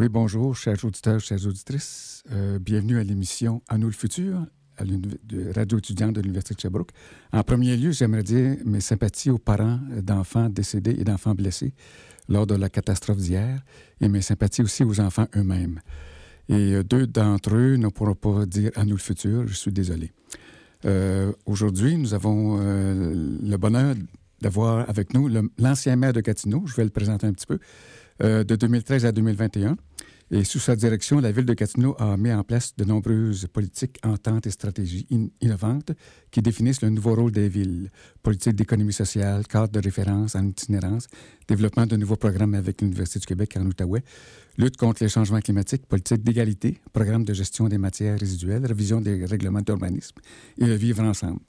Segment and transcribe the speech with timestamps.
[0.00, 2.22] Oui, bonjour, chers auditeurs, chères auditrices.
[2.32, 4.46] Euh, bienvenue à l'émission À nous le futur,
[5.54, 6.92] Radio étudiante de l'Université de Sherbrooke.
[7.34, 11.74] En premier lieu, j'aimerais dire mes sympathies aux parents d'enfants décédés et d'enfants blessés
[12.30, 13.62] lors de la catastrophe d'hier
[14.00, 15.80] et mes sympathies aussi aux enfants eux-mêmes.
[16.48, 19.70] Et euh, deux d'entre eux ne pourront pas dire À nous le futur, je suis
[19.70, 20.12] désolé.
[20.86, 23.94] Euh, Aujourd'hui, nous avons le bonheur
[24.40, 27.58] d'avoir avec nous l'ancien maire de Gatineau, je vais le présenter un petit peu,
[28.22, 29.76] de 2013 à 2021.
[30.32, 33.98] Et sous sa direction, la ville de Gatineau a mis en place de nombreuses politiques,
[34.04, 35.90] ententes et stratégies in- innovantes
[36.30, 37.90] qui définissent le nouveau rôle des villes.
[38.22, 41.08] Politique d'économie sociale, cadre de référence en itinérance,
[41.48, 44.04] développement de nouveaux programmes avec l'Université du Québec en Outaouais,
[44.56, 49.24] lutte contre les changements climatiques, politique d'égalité, programme de gestion des matières résiduelles, révision des
[49.24, 50.18] règlements d'urbanisme
[50.58, 51.40] et vivre ensemble,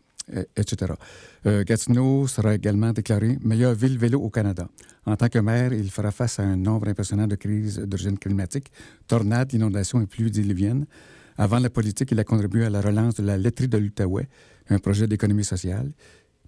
[0.55, 0.93] etc.
[1.45, 4.67] Euh, Gatineau sera également déclarée meilleure ville vélo au Canada.
[5.05, 8.71] En tant que maire, il fera face à un nombre impressionnant de crises d'origine climatique,
[9.07, 10.85] tornades, inondations et pluies diluviennes.
[11.37, 14.27] Avant la politique, il a contribué à la relance de la laiterie de l'Outaouais,
[14.69, 15.91] un projet d'économie sociale.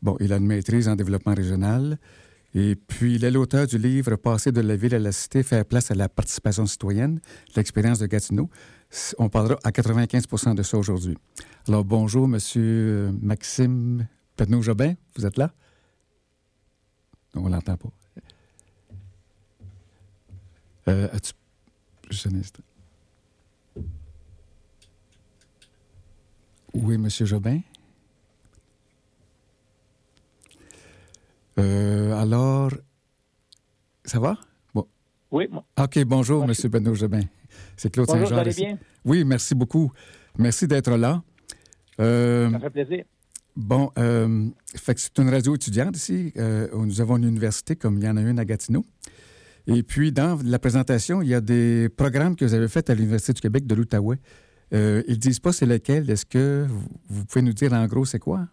[0.01, 1.97] Bon, il a une maîtrise en développement régional.
[2.55, 5.65] Et puis, il est l'auteur du livre Passer de la ville à la cité, faire
[5.65, 7.19] place à la participation citoyenne,
[7.55, 8.49] l'expérience de Gatineau.
[9.17, 11.17] On parlera à 95% de ça aujourd'hui.
[11.67, 15.51] Alors, bonjour, Monsieur Maxime Pedneau-Jobin, vous êtes là?
[17.33, 17.89] Non, on l'entend pas.
[20.89, 21.33] Euh, as-tu-
[22.09, 22.63] Juste un instant.
[26.73, 27.61] Oui, Monsieur Jobin?
[31.59, 32.71] Euh, alors,
[34.05, 34.37] ça va?
[34.73, 34.87] Bon.
[35.31, 35.63] Oui, moi.
[35.79, 37.21] OK, bonjour, Monsieur Benoît Jobin.
[37.77, 38.43] C'est Claude Saint-Jean.
[39.05, 39.91] Oui, merci beaucoup.
[40.37, 41.21] Merci d'être là.
[41.99, 43.05] Euh, Ça fait plaisir.
[43.55, 46.33] bon, euh, fait que c'est une radio étudiante ici.
[46.37, 48.83] Euh, nous avons une université comme il y en a une à Gatineau.
[49.67, 52.95] Et puis, dans la présentation, il y a des programmes que vous avez faits à
[52.95, 54.17] l'Université du Québec de l'Outaouais.
[54.73, 56.09] Euh, ils ne disent pas c'est lequel.
[56.09, 56.65] Est-ce que
[57.07, 58.47] vous, pouvez nous dire en gros c'est quoi?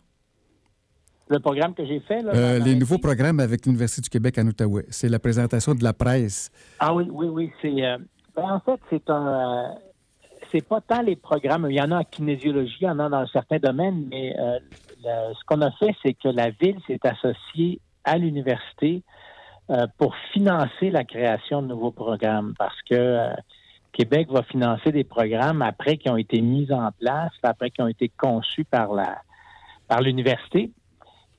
[1.29, 4.47] Le programme que j'ai fait, là, Euh, les nouveaux programmes avec l'Université du Québec en
[4.47, 4.85] Outaouais.
[4.91, 6.51] C'est la présentation de la presse.
[6.79, 7.51] Ah oui, oui, oui.
[7.63, 7.99] C'est, euh,
[8.45, 9.71] en fait, c'est un.
[9.71, 9.75] euh,
[10.53, 11.67] c'est pas tant les programmes.
[11.71, 14.59] Il y en a en kinésiologie, il y en a dans certains domaines, mais euh,
[15.35, 19.03] ce qu'on a fait, c'est que la ville s'est associée à l'université
[19.71, 23.31] euh, pour financer la création de nouveaux programmes parce que
[23.93, 27.89] Québec va financer des programmes après qui ont été mis en place, après qui ont
[27.89, 28.91] été conçus par
[30.01, 30.73] l'université.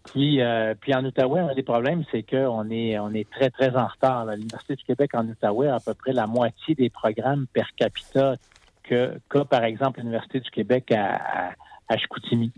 [0.03, 3.75] Puis, euh, puis en Outaouais, un des problèmes, c'est qu'on est, on est très, très
[3.75, 4.25] en retard.
[4.25, 8.35] L'Université du Québec en Outaouais a à peu près la moitié des programmes per capita
[8.83, 11.51] que, qu'a, par exemple, l'Université du Québec à, à,
[11.87, 12.51] à Chicoutimi.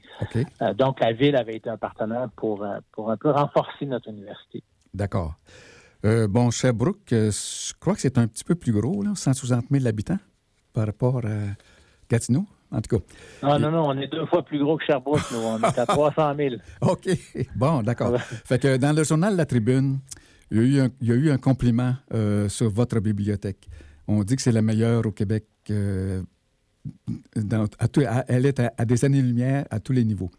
[0.61, 4.09] Euh, donc, la ville avait été un partenaire pour, euh, pour un peu renforcer notre
[4.09, 4.63] université.
[4.93, 5.33] D'accord.
[6.05, 9.87] Euh, bon, Sherbrooke, je crois que c'est un petit peu plus gros, là, 160 000
[9.87, 10.19] habitants
[10.73, 11.55] par rapport à
[12.09, 13.03] Gatineau, en tout cas.
[13.43, 15.37] Non, non, non, on est deux fois plus gros que Sherbrooke, nous.
[15.39, 16.55] On est à 300 000.
[16.81, 17.07] OK.
[17.55, 18.11] Bon, d'accord.
[18.13, 18.19] Ouais.
[18.45, 19.99] Fait que dans le journal La Tribune,
[20.51, 23.69] il y a eu un, il y a eu un compliment euh, sur votre bibliothèque.
[24.07, 25.45] On dit que c'est la meilleure au Québec.
[25.69, 26.21] euh,
[27.35, 30.29] dans- à tout- à- elle est à, à des années-lumière à tous les niveaux.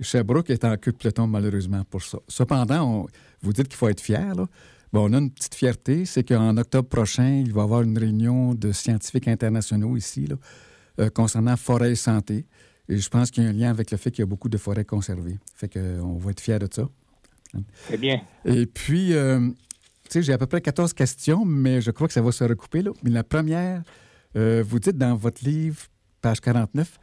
[0.00, 2.18] Sherbrooke est en queue de peloton, malheureusement, pour ça.
[2.28, 3.06] Cependant, on-
[3.42, 4.34] vous dites qu'il faut être fier.
[4.34, 4.46] Là.
[4.92, 7.96] Bon, on a une petite fierté, c'est qu'en octobre prochain, il va y avoir une
[7.98, 10.36] réunion de scientifiques internationaux ici là,
[11.00, 12.46] euh, concernant forêt et santé.
[12.88, 14.48] Et je pense qu'il y a un lien avec le fait qu'il y a beaucoup
[14.48, 15.38] de forêts conservées.
[15.54, 16.88] Fait qu'on va être fiers de ça.
[17.88, 18.20] C'est bien.
[18.44, 19.54] Et puis, euh, tu
[20.10, 22.82] sais, j'ai à peu près 14 questions, mais je crois que ça va se recouper.
[22.82, 22.92] Là.
[23.02, 23.82] Mais la première,
[24.36, 25.82] euh, vous dites dans votre livre,
[26.20, 26.98] page 49,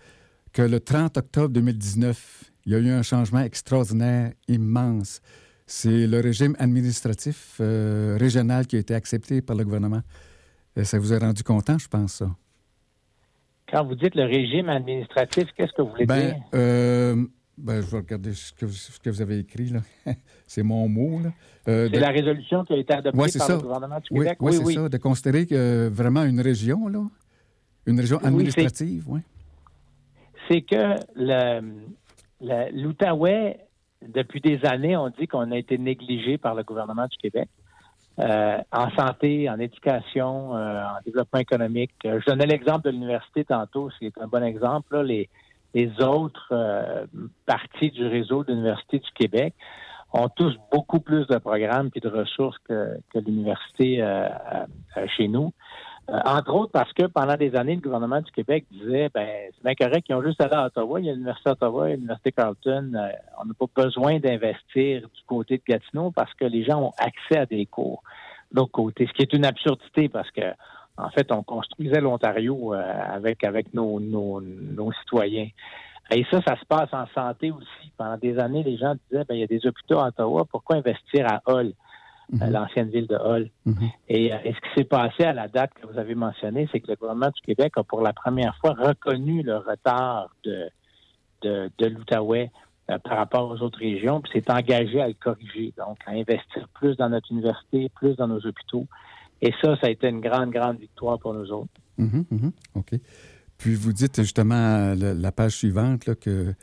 [0.54, 5.22] que le 30 octobre 2019, il y a eu un changement extraordinaire, immense.
[5.66, 10.02] C'est le régime administratif euh, régional qui a été accepté par le gouvernement.
[10.78, 12.30] Euh, ça vous a rendu content, je pense, ça?
[13.72, 16.44] Quand vous dites le régime administratif, qu'est-ce que vous voulez Ben, dire?
[16.54, 17.16] euh,
[17.58, 19.70] ben, je vais regarder ce que vous, ce que vous avez écrit.
[19.70, 19.80] là.
[20.48, 21.20] c'est mon mot.
[21.24, 21.30] Là.
[21.68, 23.56] Euh, C'est de- la résolution qui a été adoptée Ouais, par ça.
[23.56, 24.38] le gouvernement du Oui, Québec?
[24.42, 27.04] oui, c'est ça, de considérer que euh, vraiment une région, là,
[27.86, 29.22] une région Oui, administrative, oui.
[30.50, 30.96] c'est que
[32.72, 33.60] l'Outaouais,
[34.02, 37.50] depuis des années, on dit qu'on a été négligé par le gouvernement du Québec.
[38.20, 41.94] Euh, en santé, en éducation, euh, en développement économique.
[42.06, 45.02] Euh, je donnais l'exemple de l'université tantôt, c'est un bon exemple.
[45.02, 45.30] Les,
[45.74, 46.54] les autres
[47.48, 49.56] parties du réseau d'universités du Québec
[50.14, 54.06] ont tous beaucoup plus de programmes et de ressources que, que l'université
[55.18, 55.52] chez nous.
[56.10, 59.64] Euh, entre autres parce que pendant des années, le gouvernement du Québec disait ben c'est
[59.64, 62.92] bien correct qu'ils ont juste allé à Ottawa, il y a l'Université d'Ottawa, l'Université Carleton,
[62.94, 63.10] euh,
[63.42, 67.38] on n'a pas besoin d'investir du côté de Gatineau parce que les gens ont accès
[67.38, 68.04] à des cours
[68.52, 70.42] de l'autre côté, ce qui est une absurdité parce que
[70.98, 75.48] en fait, on construisait l'Ontario euh, avec avec nos, nos, nos citoyens.
[76.12, 77.92] Et ça, ça se passe en santé aussi.
[77.98, 80.76] Pendant des années, les gens disaient, ben, il y a des hôpitaux à Ottawa, pourquoi
[80.76, 81.74] investir à Hull?
[82.34, 82.52] Mhm.
[82.52, 83.50] l'ancienne ville de Hull.
[83.66, 83.90] Mhm.
[84.10, 86.96] Et, ce qui s'est passé à la date que vous avez mentionnée, c'est que le
[86.96, 90.70] gouvernement du Québec a pour la première fois reconnu le retard de,
[91.42, 92.52] de, l'Outaouais
[92.90, 96.68] euh, par rapport aux autres régions, puis s'est engagé à le corriger, donc à investir
[96.74, 98.88] plus dans notre université, plus dans nos hôpitaux.
[99.42, 101.72] Et ça, ça a été une grande, grande victoire pour nous autres.
[101.98, 102.96] Mhm, OK.
[103.58, 106.54] Puis vous dites justement la, page suivante que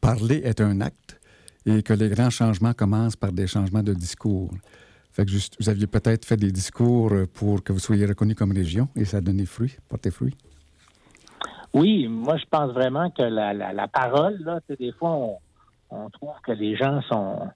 [0.00, 1.20] parler est un acte
[1.66, 4.50] et que les grands changements commencent par des changements de discours
[5.26, 9.04] vous aviez peut-être fait des discours euh, pour que vous soyez reconnu comme région et
[9.04, 10.36] ça a donné fruit, porté fruit?
[11.74, 15.38] Oui, moi je pense vraiment que la, parole, là, des fois
[15.90, 17.48] on, trouve que les gens sont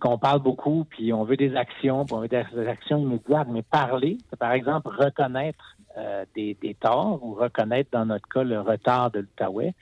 [0.00, 3.62] qu'on parle beaucoup, puis on veut des actions, puis on veut des actions immédiates, mais
[3.62, 9.10] parler, par exemple reconnaître euh, des, des torts ou reconnaître dans notre cas le retard
[9.10, 9.74] de l'Outaouais,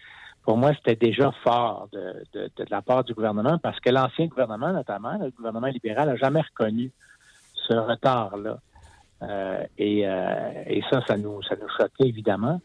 [0.44, 4.26] pour moi, c'était déjà fort de, de, de, la part du gouvernement parce que l'ancien
[4.26, 6.92] gouvernement, notamment, le gouvernement libéral, n'a jamais reconnu
[7.54, 8.58] ce retard-là.
[9.22, 12.60] Euh, et, euh, et, ça, ça nous, ça nous choquait évidemment.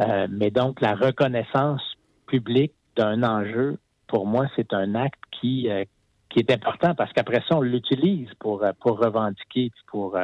[0.00, 1.82] Euh, mais donc, la reconnaissance
[2.26, 5.84] publique d'un enjeu, pour moi, c'est un acte qui, euh,
[6.30, 10.16] qui est important parce qu'après ça, on l'utilise pour, pour revendiquer, pour,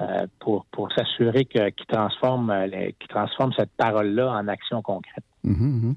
[0.00, 5.24] euh, pour, pour s'assurer qu'il transforme, euh, transforme cette parole-là en action concrète.
[5.44, 5.94] Mhm, mhm.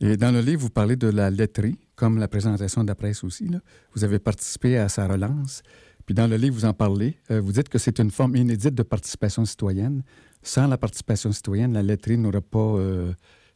[0.00, 3.24] Et dans le livre, vous parlez de la laiterie, comme la présentation de la presse
[3.24, 3.48] aussi.
[3.48, 3.60] Là.
[3.94, 5.62] Vous avez participé à sa relance.
[6.04, 7.16] Puis dans le livre, vous en parlez.
[7.30, 10.02] Euh, vous dites que c'est une forme inédite de participation citoyenne.
[10.42, 12.76] Sans la participation citoyenne, la laiterie n'aurait pas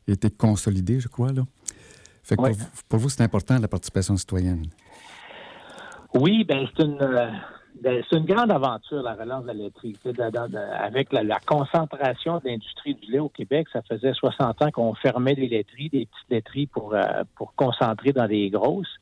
[0.08, 1.32] été consolidée, je crois.
[1.32, 1.44] Là.
[2.22, 2.42] Fait que
[2.88, 4.66] pour, vous, c'est important, la participation citoyenne.
[6.14, 7.40] Oui, bien, c'est une ben,
[7.82, 9.96] c'est une grande aventure, la relance de la laiterie.
[10.78, 15.34] avec la, concentration de l'industrie du lait au Québec, ça faisait 60 ans qu'on fermait
[15.34, 17.02] des laiteries, des petites laiteries pour, euh,
[17.36, 18.94] pour concentrer dans des grosses.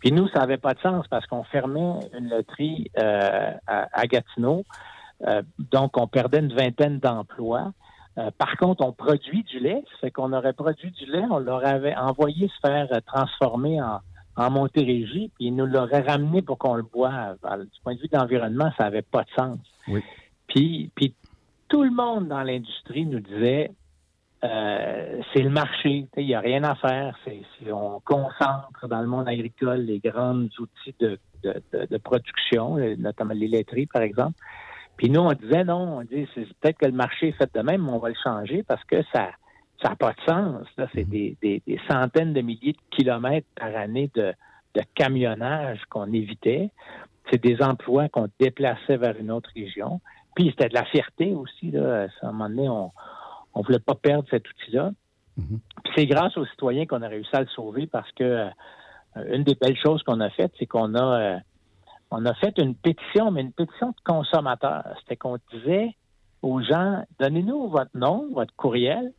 [0.00, 4.64] Puis nous, ça n'avait pas de sens parce qu'on fermait une laiterie euh, à, Gatineau.
[5.26, 7.72] Euh, donc, on perdait une vingtaine d'emplois.
[8.38, 9.82] par contre, on produit du lait.
[10.00, 14.00] Fait qu'on aurait produit du lait, on leur avait envoyé se faire transformer en,
[14.36, 17.38] en Montérégie, puis il nous l'aurait ramené pour qu'on le boive.
[17.60, 19.58] du point de vue de l'environnement, ça n'avait pas de sens.
[20.48, 21.14] Puis, puis
[21.68, 23.72] tout le monde dans l'industrie nous disait
[24.44, 27.18] euh, c'est le marché, il n'y a rien à faire.
[27.24, 33.48] C'est, on concentre dans le monde agricole les grands outils de, de, production, notamment les
[33.48, 34.38] laiteries, par exemple.
[34.96, 37.60] Puis nous, on disait non, on dit c'est peut-être que le marché est fait de
[37.60, 39.30] même, mais on va le changer parce que ça
[39.86, 40.66] ça n'a pas de sens.
[40.76, 41.36] Là, c'est mhm.
[41.40, 44.34] des, centaines de milliers de kilomètres par année de,
[44.94, 46.70] camionnage qu'on évitait.
[47.30, 50.00] C'est des emplois qu'on déplaçait vers une autre région.
[50.34, 51.70] Puis c'était de la fierté aussi.
[51.70, 52.08] Là.
[52.20, 52.92] À un moment donné, on
[53.56, 54.90] ne voulait pas perdre cet outil-là.
[55.38, 55.60] Mhm.
[55.84, 58.50] Puis c'est grâce aux citoyens qu'on a réussi à le sauver parce que euh,
[59.32, 61.38] une des belles choses qu'on a faites, c'est qu'on a euh,
[62.10, 64.84] on a fait une pétition, mais une pétition de consommateurs.
[65.00, 65.96] C'était qu'on disait
[66.42, 69.12] aux gens, donnez-nous votre nom, votre courriel,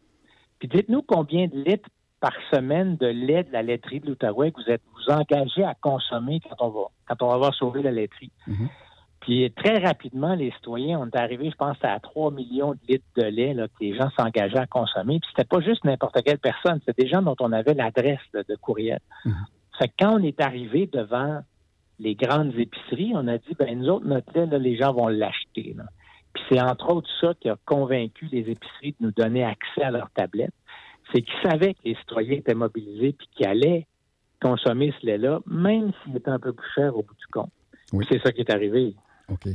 [0.60, 4.62] puis dites-nous combien de litres par semaine de lait de la laiterie de l'Outaouais que
[4.62, 7.92] vous êtes vous engagez à consommer quand on va quand on va avoir sauvé la
[7.92, 8.32] laiterie.
[8.48, 8.70] Mhm.
[9.22, 13.24] Puis très rapidement, les citoyens ont arrivé, je pense, à 3 millions de litres de
[13.24, 15.20] lait là, que les gens s'engageaient à consommer.
[15.20, 18.56] Puis c'était pas juste n'importe quelle personne, c'était des gens dont on avait l'adresse de,
[18.56, 19.00] courriel.
[19.26, 19.34] Mhm.
[19.78, 21.42] Fait que quand on est arrivé devant
[22.00, 25.08] les grandes épiceries, on a dit ben nous autres, notre lait, là, les gens vont
[25.08, 25.76] l'acheter.
[26.38, 29.90] Puis c'est entre autres ça qui a convaincu les épiceries de nous donner accès à
[29.90, 30.54] leurs tablettes.
[31.12, 33.88] C'est qu'ils savaient que les citoyens étaient mobilisés puis qu'ils allaient
[34.40, 37.52] consommer ce lait-là, même s'il était un peu plus cher au bout du compte.
[38.10, 38.94] C'est ça qui est arrivé.
[39.30, 39.48] OK.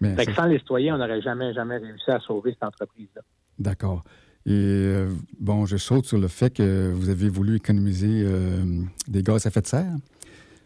[0.00, 3.20] Mais fait que sans les citoyens, on n'aurait jamais, jamais réussi à sauver cette entreprise-là.
[3.58, 4.02] D'accord.
[4.46, 8.64] Et euh, bon, je saute sur le fait que vous avez voulu économiser euh,
[9.06, 9.96] des gaz à effet de serre.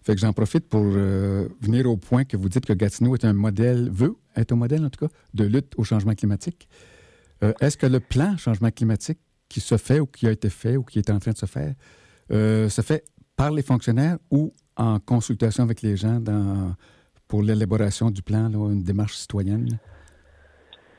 [0.05, 3.25] Fait que j'en profite pour euh, venir au point que vous dites que Gatineau est
[3.25, 6.69] un modèle, veut être un modèle en tout cas, de lutte au changement climatique.
[7.43, 9.19] Euh, est-ce que le plan changement climatique
[9.49, 11.47] qui se fait ou qui a été fait ou qui est en train de se
[11.47, 11.75] faire,
[12.33, 16.23] euh, se fait par les fonctionnaires ou en consultation avec les gens
[17.27, 19.79] pour l'élaboration du plan, là, une démarche citoyenne?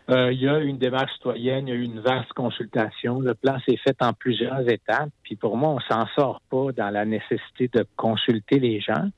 [0.10, 3.20] Euh, il y a une démarche citoyenne, il y a eu une vaste consultation.
[3.20, 5.10] Le plan s'est fait en plusieurs étapes.
[5.24, 9.10] Puis pour moi, on s'en sort pas dans la nécessité de consulter les gens.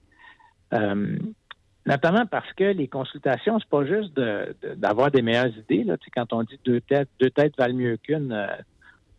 [0.74, 1.18] Euh,
[1.86, 4.14] notamment parce que les consultations, c'est pas juste
[4.78, 5.84] d'avoir des meilleures idées.
[5.84, 5.98] Là.
[5.98, 8.48] Tu sais, quand on dit deux têtes, deux têtes valent mieux qu'une, euh,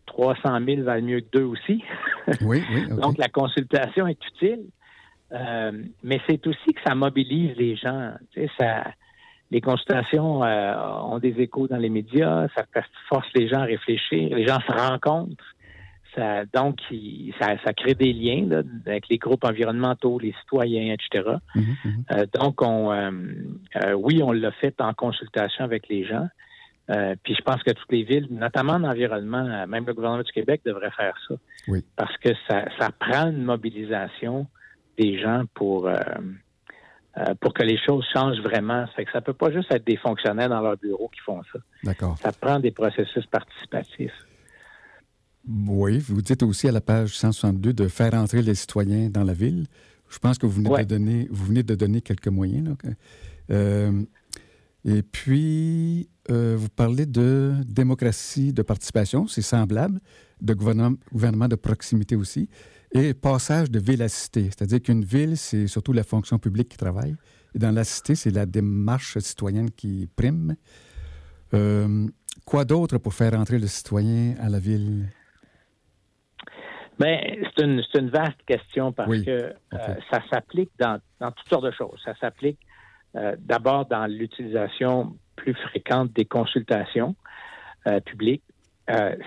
[0.07, 1.83] 300 000 valent mieux que deux aussi.
[2.41, 2.87] Oui, oui.
[3.01, 4.65] Donc, la consultation est utile.
[5.31, 5.71] Euh,
[6.03, 8.13] mais c'est aussi que ça mobilise les gens.
[8.31, 8.83] Tu sais, ça,
[9.51, 12.63] les consultations euh, ont des échos dans les médias, ça
[13.09, 15.43] force les gens à réfléchir, les gens se rencontrent.
[16.15, 20.93] Ça, donc, il- ça, ça crée des liens là, avec les groupes environnementaux, les citoyens,
[20.93, 21.35] etc.
[21.55, 22.03] Mhm, mhm.
[22.11, 23.11] Euh, donc, on, euh,
[23.83, 26.27] euh, oui, on l'a fait en consultation avec les gens.
[26.89, 30.31] Euh, puis je pense que toutes les villes, notamment en environnement, même le gouvernement du
[30.31, 31.35] Québec devrait faire ça.
[31.67, 31.85] Oui.
[31.95, 34.47] Parce que ça, ça prend une mobilisation
[34.97, 35.93] des gens pour, euh,
[37.17, 38.85] euh, pour que les choses changent vraiment.
[38.87, 41.41] Ça fait que ça peut pas juste être des fonctionnaires dans leur bureau qui font
[41.51, 41.59] ça.
[41.83, 42.17] D'accord.
[42.21, 44.13] Ça prend des processus participatifs.
[45.47, 49.33] Oui, vous dites aussi à la page 162 de faire entrer les citoyens dans la
[49.33, 49.65] ville.
[50.09, 50.83] Je pense que vous venez, Ouais.
[50.85, 52.69] de, donner, vous venez de donner quelques moyens.
[52.69, 52.91] là.
[53.51, 54.03] Euh,
[54.85, 59.99] et puis, euh, vous parlez de démocratie de participation, c'est semblable,
[60.41, 62.49] de gouvernement, gouvernement de proximité aussi,
[62.91, 64.45] et passage de ville à cité.
[64.45, 67.15] C'est-à-dire qu'une ville, c'est surtout la fonction publique qui travaille.
[67.55, 70.55] Et dans la cité, c'est la démarche citoyenne qui prime.
[71.53, 72.07] Euh,
[72.45, 75.07] quoi d'autre pour faire entrer le citoyen à la ville?
[76.99, 77.19] Ben,
[77.55, 79.23] c'est une, une vaste question parce Oui.
[79.23, 79.53] que euh,
[80.11, 81.99] ça s'applique dans, dans toutes sortes de choses.
[82.03, 82.59] Ça s'applique
[83.15, 87.15] euh, d'abord dans l'utilisation plus fréquente des consultations
[88.05, 88.43] publiques.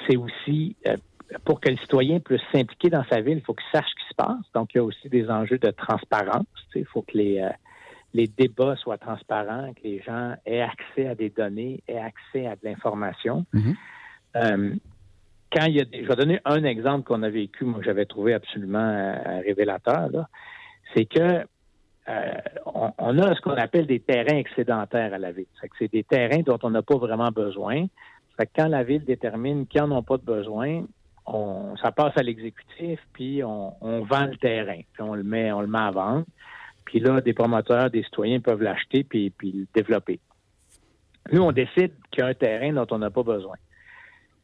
[0.07, 0.77] C'est aussi
[1.45, 4.09] pour que le citoyen puisse s'impliquer dans sa ville, il faut qu'il sache ce qui
[4.09, 4.53] se passe.
[4.55, 6.47] Donc, il y a aussi des enjeux de transparence.
[6.75, 7.51] Il faut que les, euh,
[8.15, 12.57] les débats soient transparents, que les gens aient accès à des données, aient accès à
[12.57, 13.47] de l'information.
[13.53, 13.75] Mhm.
[14.37, 14.75] Euh,
[15.53, 17.85] quand il y a des- je vais donner un exemple qu'on a vécu, moi que
[17.85, 20.09] j'avais trouvé absolument euh, révélateur,
[20.95, 21.45] c'est que
[22.09, 22.33] euh,
[22.67, 25.47] on, on a ce qu'on appelle des terrains excédentaires à la ville.
[25.79, 27.87] C'est des terrains dont on n'a pas vraiment besoin.
[28.31, 30.85] Ça fait que quand la ville détermine qu'ils n'en ont pas de besoin,
[31.27, 35.67] on, ça passe à l'exécutif, puis on, vend le terrain, on le met, on le
[35.67, 36.25] met à vendre.
[36.85, 40.21] Puis là, des promoteurs, des citoyens peuvent l'acheter puis, puis le développer.
[41.31, 43.57] Nous, on décide qu'il y a un terrain dont on n'a pas besoin.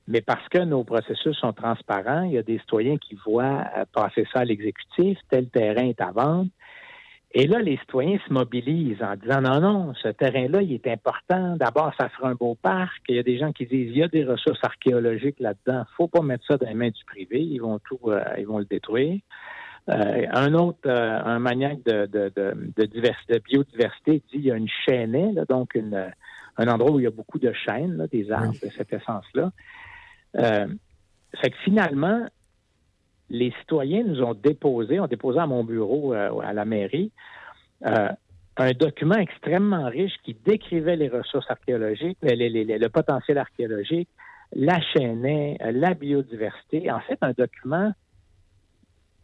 [0.07, 3.85] Mais parce que nos processus sont transparents, il y a des citoyens qui voient euh,
[3.93, 6.49] passer ça à l'exécutif, tel terrain est à vendre.
[7.41, 11.55] Et là, les citoyens se mobilisent en disant non, non, ce terrain-là, il est important.
[11.57, 13.01] D'abord, ça fera un beau parc.
[13.09, 15.85] Il y a des gens qui disent il y a des ressources archéologiques là-dedans.
[15.97, 17.41] faut pas mettre ça dans les mains du privé.
[17.41, 19.21] Ils vont tout, euh, ils vont le détruire.
[19.89, 24.47] Euh, un autre, euh, un maniaque de, de, de, de, diversité, de biodiversité dit il
[24.47, 26.11] y a une chaînée, là, donc une,
[26.57, 29.53] un endroit où il y a beaucoup de chênes, là, des arbres de cette essence-là.
[30.39, 30.67] Euh,
[31.41, 32.27] fait que finalement,
[33.31, 37.13] les citoyens nous ont déposé, ont déposé à mon bureau euh, à la mairie
[37.87, 38.09] euh,
[38.57, 44.09] un document extrêmement riche qui décrivait les ressources archéologiques, les- les- les- le potentiel archéologique,
[44.55, 46.91] la chaînée, la biodiversité.
[46.91, 47.93] En fait, un document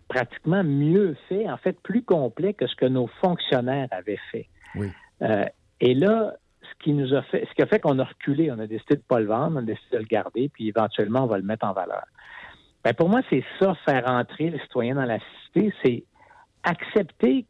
[0.09, 4.47] pratiquement mieux fait, en fait plus complet que ce que nos fonctionnaires avaient fait.
[4.77, 4.89] Oui.
[5.23, 5.45] Euh,
[5.81, 8.59] et là, ce qui nous a fait, ce qui a fait qu'on a reculé, on
[8.59, 11.25] a décidé de ne pas le vendre, on a décidé de le garder, puis éventuellement
[11.25, 12.05] on va le mettre en valeur.
[12.85, 16.05] Ben, pour moi, c'est ça, faire entrer le citoyen dans la cité, c'est
[16.63, 17.47] accepter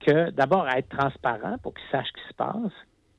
[0.00, 2.72] que d'abord être transparent pour qu'il sache ce qui se passe,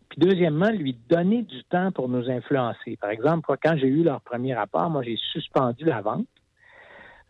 [0.10, 2.98] puis deuxièmement, lui donner du temps pour nous influencer.
[3.00, 6.26] Par exemple, quand j'ai eu leur premier rapport, moi j'ai suspendu la vente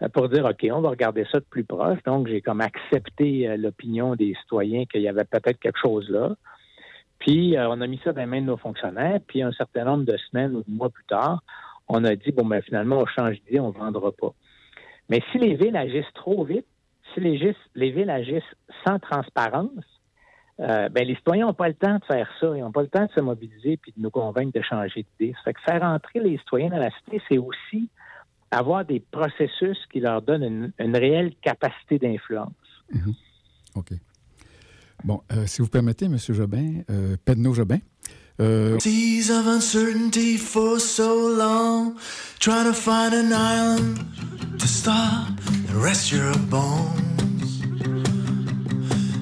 [0.01, 2.01] euh, pour dire OK, on va regarder ça de plus proche.
[2.05, 6.35] Donc, j'ai comme accepté euh, l'opinion des citoyens qu'il y avait peut-être quelque chose là.
[7.19, 9.19] Puis, euh, on a mis ça dans les mains de nos fonctionnaires.
[9.27, 11.43] Puis, un certain nombre de semaines ou de mois plus tard,
[11.89, 14.33] on a dit, bon, ben finalement, on change d'idée, on ne vendra pas.
[15.09, 16.65] Mais si les villes agissent trop vite,
[17.13, 18.43] si les, villes agissent
[18.85, 19.83] sans transparence,
[20.59, 22.55] euh, ben, les citoyens n'ont pas le temps de faire ça.
[22.55, 25.33] Ils n'ont pas le temps de se mobiliser puis de nous convaincre de changer d'idée.
[25.33, 27.89] Ça fait que faire entrer les citoyens dans la cité, c'est aussi
[28.51, 32.53] avoir des processus qui leur donnent une, réelle capacité d'influence.
[33.75, 33.93] OK.
[35.03, 36.17] Bon, euh, si vous permettez, M.
[36.17, 37.77] Jobin, euh, Pedno Jobin,
[38.39, 41.97] euh, Days of uncertainty for so long,
[42.39, 43.99] trying to find an island
[44.59, 47.61] to stop and rest your bones.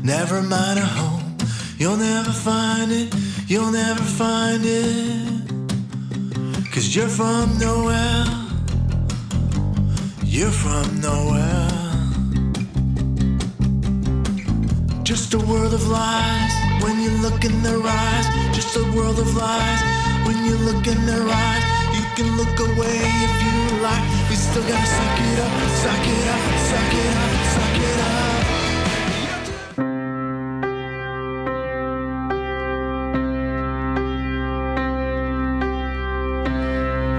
[0.04, 1.38] Never mind a home,
[1.78, 3.14] you'll never find it,
[3.48, 5.38] you'll never find it.
[6.72, 8.26] Cause you're from nowhere,
[10.24, 11.68] You're from nowhere.
[15.04, 18.28] Just a world of lies when you look in their eyes.
[18.56, 19.82] Just a world of lies
[20.26, 21.64] when you look in their eyes.
[21.98, 23.56] You can look away if you
[23.86, 24.06] like.
[24.30, 25.54] We still gotta suck it up,
[25.84, 28.18] suck it up, suck it up, suck it up.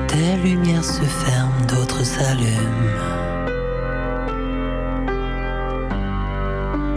[0.08, 3.08] Des lumières se ferment, d'autres s'allument.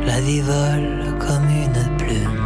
[0.05, 2.40] La vie vole comme une plume.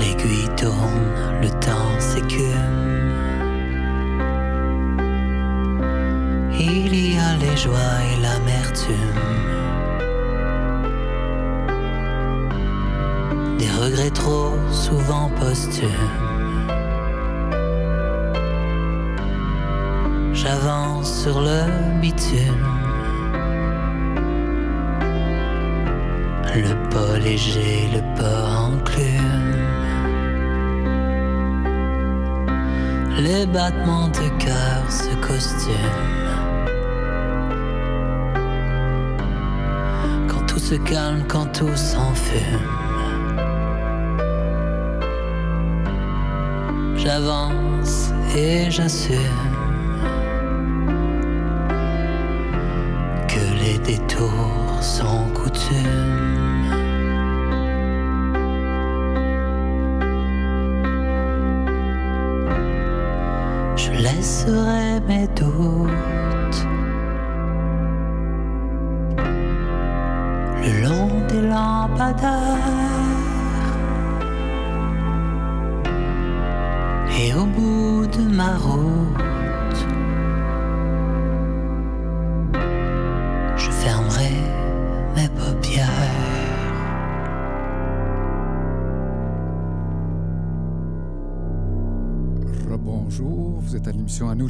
[0.00, 3.12] L'aiguille tourne, le temps s'écume.
[6.58, 8.94] Il y a les joies et l'amertume.
[13.58, 15.88] Des regrets trop souvent posthumes.
[20.32, 22.79] J'avance sur le bitume.
[26.52, 29.40] Le pas léger, le pas enclume.
[33.18, 35.76] Les battements de cœur se costument.
[40.26, 42.66] Quand tout se calme, quand tout s'enfume.
[46.96, 49.16] J'avance et j'assume
[53.28, 56.09] que les détours sont coutumes.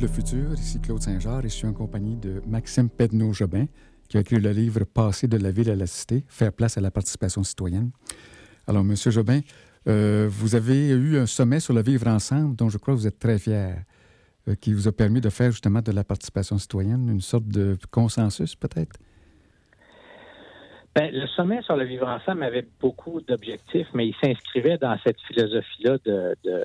[0.00, 0.52] Le futur.
[0.54, 3.66] Ici Claude Saint-Jean et je suis en compagnie de Maxime Pedneau-Jobin
[4.08, 6.80] qui a écrit le livre Passer de la ville à la cité, faire place à
[6.80, 7.90] la participation citoyenne.
[8.66, 9.40] Alors, Monsieur Jobin,
[9.88, 13.06] euh, vous avez eu un sommet sur le vivre ensemble dont je crois que vous
[13.06, 13.84] êtes très fier,
[14.48, 17.76] euh, qui vous a permis de faire justement de la participation citoyenne une sorte de
[17.90, 18.98] consensus peut-être?
[20.94, 25.20] Ben, le sommet sur le vivre ensemble avait beaucoup d'objectifs, mais il s'inscrivait dans cette
[25.28, 26.64] philosophie-là de,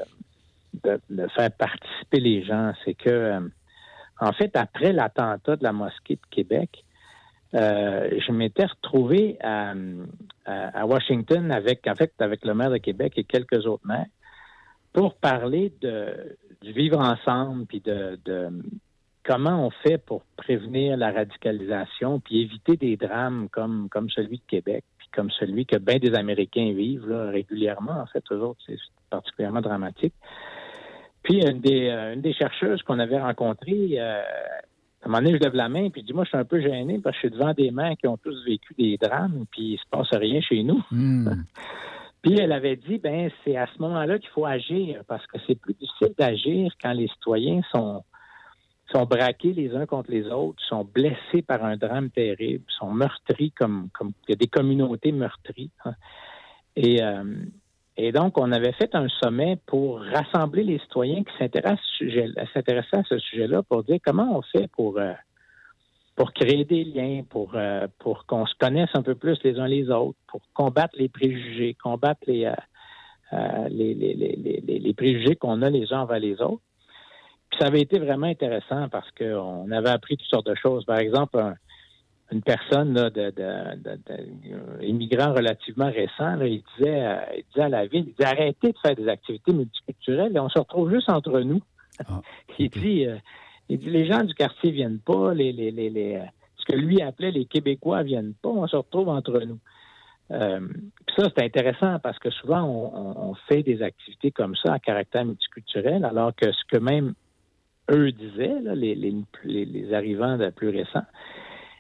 [1.10, 2.74] de, faire participer les gens.
[2.84, 3.40] C'est que, euh,
[4.20, 6.84] en fait, après l'attentat de la mosquée de Québec,
[7.54, 9.74] euh, je m'étais retrouvé à,
[10.86, 11.88] Washington avec,
[12.20, 14.06] avec le maire de Québec et quelques autres maires
[14.94, 18.50] pour parler de, du vivre ensemble, puis de, de
[19.26, 24.44] comment on fait pour prévenir la radicalisation, puis éviter des drames comme, comme celui de
[24.48, 28.00] Québec, puis comme celui que bien des Américains vivent là, régulièrement.
[28.00, 28.78] En fait, eux autres, c'est
[29.10, 30.14] particulièrement dramatique.
[31.26, 35.38] Puis une des, euh, une des chercheuses qu'on avait rencontrées, euh, à un moment donné,
[35.38, 37.24] je lève la main, puis je dis, moi, je suis un peu gêné parce que
[37.24, 40.08] je suis devant des mains qui ont tous vécu des drames, puis il se passe
[40.14, 40.82] rien chez nous.
[40.92, 41.30] Hmm.
[42.22, 45.54] Puis elle avait dit, ben c'est à ce moment-là qu'il faut agir parce que c'est
[45.54, 48.04] plus difficile d'agir quand les citoyens sont
[48.92, 53.52] sont braqués les uns contre les autres, sont blessés par un drame terrible, sont meurtris
[53.52, 55.70] comme comme il y a des communautés meurtries.
[55.86, 55.94] hein.
[56.76, 57.24] Et euh,
[57.98, 63.18] et donc on avait fait un sommet pour rassembler les citoyens qui s'intéressaient à ce
[63.20, 65.14] sujet-là pour dire comment on fait pour euh,
[66.16, 69.68] pour créer des liens, pour, euh, pour qu'on se connaisse un peu plus les uns
[69.68, 75.36] les autres, pour combattre les préjugés, combattre les, euh, les, les, les, les, les préjugés
[75.36, 76.62] qu'on a les uns envers les autres.
[77.50, 80.86] Puis ça avait été vraiment intéressant parce qu'on avait appris toutes sortes de choses.
[80.86, 81.56] Par exemple, un-
[82.32, 87.16] une personne là, de, de, de, de- euh, immigrant relativement récent, là, il, disait, euh,
[87.38, 90.50] il disait à la ville, il dit arrêtez de faire des activités multiculturelles et on
[90.50, 91.62] se retrouve juste entre nous.
[92.08, 92.22] Ah,
[92.60, 92.80] il ok.
[92.80, 93.18] dit euh,
[93.70, 96.20] il dit les gens du quartier viennent pas, les, les, les, les,
[96.58, 99.60] ce que lui appelait les Québécois viennent pas, on se retrouve entre nous.
[100.32, 100.60] Euh,
[101.06, 105.24] puis ça, c'est intéressant parce que souvent, on, fait des activités comme ça à caractère
[105.26, 107.14] multiculturel, alors que ce que même
[107.92, 111.06] eux disaient, là, les, les, les- les arrivants de plus récents,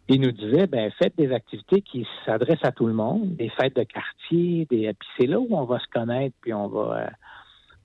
[0.07, 3.75] ils nous disaient, ben faites des activités qui s'adressent à tout le monde, des fêtes
[3.75, 7.07] de quartier, des, puis c'est là où on va se connaître, puis on va, euh,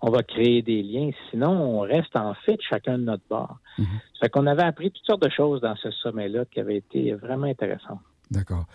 [0.02, 1.11] on va créer des liens.
[1.30, 3.59] Sinon, on reste en fait chacun de notre bord.
[3.78, 3.87] Mhm.
[4.14, 7.12] Ça fait qu'on avait appris toutes sortes de choses dans ce sommet-là qui avaient été
[7.14, 8.00] vraiment intéressantes.
[8.30, 8.66] D'accord.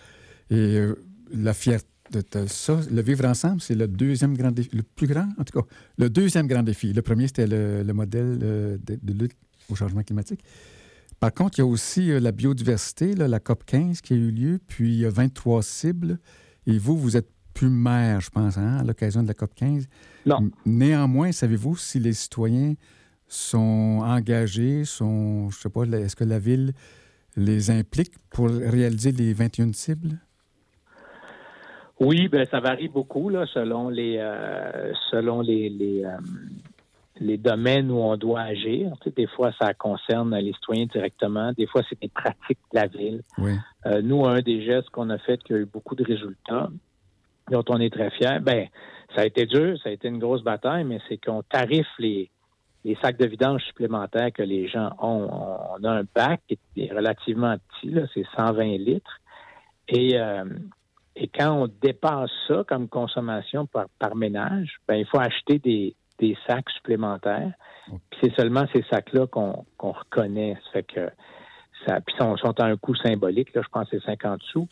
[0.50, 0.94] Et euh,
[1.32, 2.80] la fierté, de, ça.
[2.90, 5.66] Le vivre ensemble, c'est le deuxième grand défi, le plus grand, en tout cas,
[5.98, 6.92] le deuxième grand défi.
[6.92, 9.32] Le premier, c'était le, modèle euh, de, lutte
[9.68, 10.40] au changement climatique.
[11.20, 14.30] Par contre, il y a aussi euh, la biodiversité, la COP 15 qui a eu
[14.30, 16.18] lieu, puis il y a 23 cibles.
[16.66, 19.88] Et vous, vous êtes plus maire, je pense, hein, à l'occasion de la COP 15.
[20.26, 20.50] Non.
[20.66, 22.74] Néanmoins, savez-vous si les citoyens
[23.28, 26.72] sont engagés, sont, je sais pas, est-ce que la ville
[27.36, 30.18] les implique pour réaliser les 21 cibles?
[31.98, 36.18] Oui, ben ça varie beaucoup là, selon les euh, selon les les, euh,
[37.20, 38.92] les, domaines où on doit agir.
[39.14, 41.52] des fois, ça concerne les citoyens directement.
[41.52, 43.22] Des fois, c'est des pratiques de la ville.
[43.38, 43.52] Oui.
[43.86, 46.70] Euh, nous, un des gestes qu'on a fait qui a eu beaucoup de résultats,
[47.50, 48.68] dont on est très fiers, ben
[49.14, 52.30] ça a été dur, ça a été une grosse bataille, mais c'est qu'on tarife les
[52.84, 55.28] les sacs de vidange supplémentaires que les gens ont.
[55.76, 59.20] On a un bac qui est relativement petit, c'est 120 litres.
[59.88, 60.16] Et
[61.16, 65.96] et quand on dépasse ça comme consommation par, par ménage, ben, il faut acheter des,
[66.18, 67.52] des sacs supplémentaires.
[68.10, 70.54] Puis c'est seulement ces sacs-là qu'on reconnaît.
[70.64, 71.10] Ça fait que
[71.86, 74.68] ça, puis sont, sont à un coût symbolique, là, je pense que c'est 50 sous.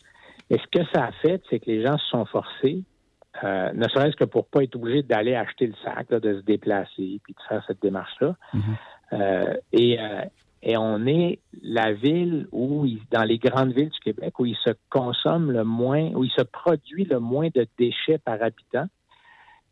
[0.49, 2.83] Et ce que ça a fait, c'est que les gens se sont forcés,
[3.43, 6.45] euh, ne serait-ce que pour pas être obligés d'aller acheter le sac, là, de se
[6.45, 8.35] déplacer, puis de faire cette démarche-là.
[8.53, 9.13] Mm-hmm.
[9.13, 10.21] euh, et, euh,
[10.63, 14.71] et on est la ville où, dans les grandes villes du Québec, où il se
[14.89, 18.87] consomme le moins, où il se produit le moins de déchets par habitant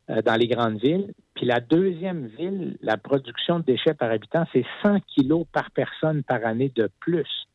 [0.10, 1.14] dans les grandes villes.
[1.36, 6.24] Puis la deuxième ville, la production de déchets par habitant, c'est 100 kilos par personne
[6.24, 7.48] par année de plus.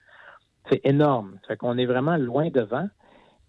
[0.71, 1.39] C'est énorme.
[1.47, 2.89] Fait qu'on est vraiment loin devant.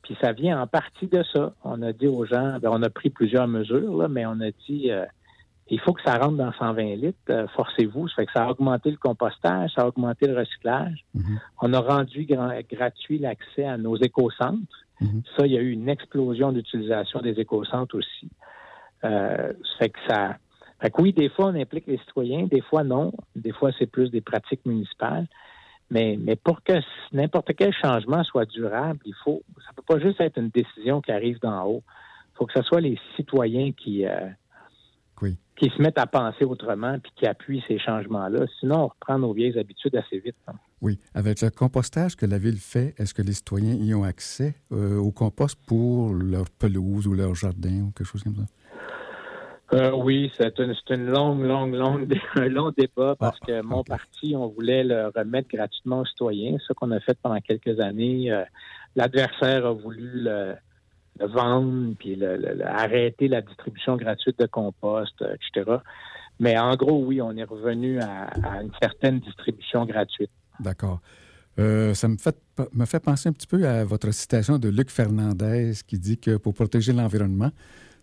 [0.03, 1.53] Puis ça vient en partie de ça.
[1.63, 4.51] On a dit aux gens, ben, on a pris plusieurs mesures, là, mais on a
[4.67, 5.05] dit euh,
[5.71, 7.17] il faut que ça rentre dans 120 litres.
[7.29, 8.07] Euh, forcez-vous.
[8.07, 11.05] Ça fait que ça a augmenté le compostage, ça a augmenté le recyclage.
[11.13, 11.39] Mhm.
[11.62, 12.27] On a rendu
[12.71, 14.85] gratuit l'accès à nos écocentres.
[15.01, 15.21] Mhm.
[15.38, 18.29] Ça, il y a eu une explosion d'utilisation des écocentres aussi.
[19.03, 20.38] Euh, fait que ça.
[20.81, 23.12] Fait que oui, des fois, on implique les citoyens, des fois, non.
[23.35, 25.27] Des fois, c'est plus des pratiques municipales.
[25.91, 26.73] Mais, mais pour que
[27.12, 29.41] n'importe quel changement soit durable, il faut.
[29.65, 31.83] Ça peut pas juste être une décision qui arrive d'en haut.
[32.33, 34.05] Il faut que ce soit les citoyens qui.
[34.05, 34.29] Euh,
[35.59, 38.45] qui se mettent à penser autrement puis qui appuient ces changements-là.
[38.59, 40.38] Sinon, on reprend nos vieilles habitudes assez vite.
[40.47, 40.53] Hein.
[40.81, 40.99] Oui.
[41.13, 44.97] Avec le compostage que la ville fait, est-ce que les citoyens y ont accès euh,
[44.97, 48.45] au compost pour leur pelouse ou leur jardin ou quelque chose comme ça?
[49.71, 54.35] Euh, oui, c'est une, longue, longue, longue, un long débat parce ah, que mon parti,
[54.35, 56.57] on voulait le remettre gratuitement aux citoyens.
[56.67, 58.31] Ce qu'on a fait pendant quelques années.
[58.31, 58.43] Euh,
[58.95, 60.55] l'adversaire a voulu le,
[61.19, 65.77] le vendre, puis le, arrêter la distribution gratuite de compost, etc.
[66.39, 68.29] Mais en gros, oui, on est revenu à,
[68.61, 70.31] une certaine distribution gratuite.
[70.60, 71.02] D'accord.
[71.60, 72.38] Euh, ça me fait,
[72.74, 76.38] me fait penser un petit peu à votre citation de Luc Fernandez qui dit que
[76.38, 77.52] pour protéger l'environnement,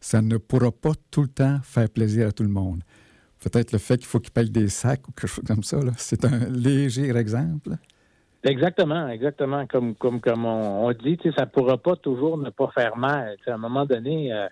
[0.01, 2.83] ça ne pourra pas tout le temps faire plaisir à tout le monde.
[3.41, 6.25] Peut-être le fait qu'il faut qu'il paye des sacs ou quelque chose comme ça, c'est
[6.25, 7.71] un léger exemple?
[8.43, 9.67] Exactement, exactement.
[9.67, 13.37] Comme, comme, comme on, dit, ça ne pourra pas toujours ne pas faire mal.
[13.47, 14.49] à un moment donné, euh,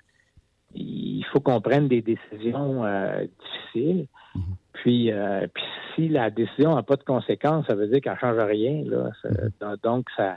[0.74, 3.26] il faut qu'on prenne des décisions euh,
[3.72, 4.06] difficiles.
[4.34, 4.63] Mm-hmm.
[4.84, 8.18] Puis, euh, puis si la décision n'a pas de conséquences, ça veut dire qu'elle ne
[8.18, 8.84] change rien.
[8.84, 9.10] Là.
[9.24, 9.82] Mm-hmm.
[9.82, 10.36] Donc, ça,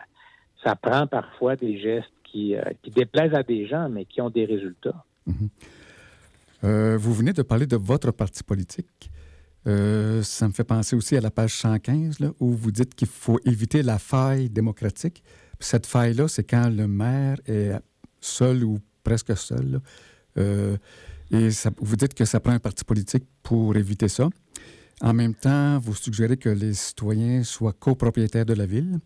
[0.64, 4.46] ça prend parfois des gestes qui, qui déplaisent à des gens, mais qui ont des
[4.46, 5.04] résultats.
[5.28, 6.96] Mm-hmm.
[6.96, 9.12] vous venez de parler de votre parti politique.
[9.68, 13.10] Euh, ça me fait penser aussi à la page 115, là, où vous dites qu'il
[13.10, 15.24] faut éviter la faille démocratique.
[15.60, 17.74] cette faille-là, c'est quand le maire est
[18.22, 19.82] seul ou presque seul.
[20.38, 20.78] Euh,
[21.32, 24.30] et vous dites que ça prend un parti politique pour éviter ça.
[25.02, 29.00] En même temps, vous suggérez que les citoyens soient copropriétaires de la ville.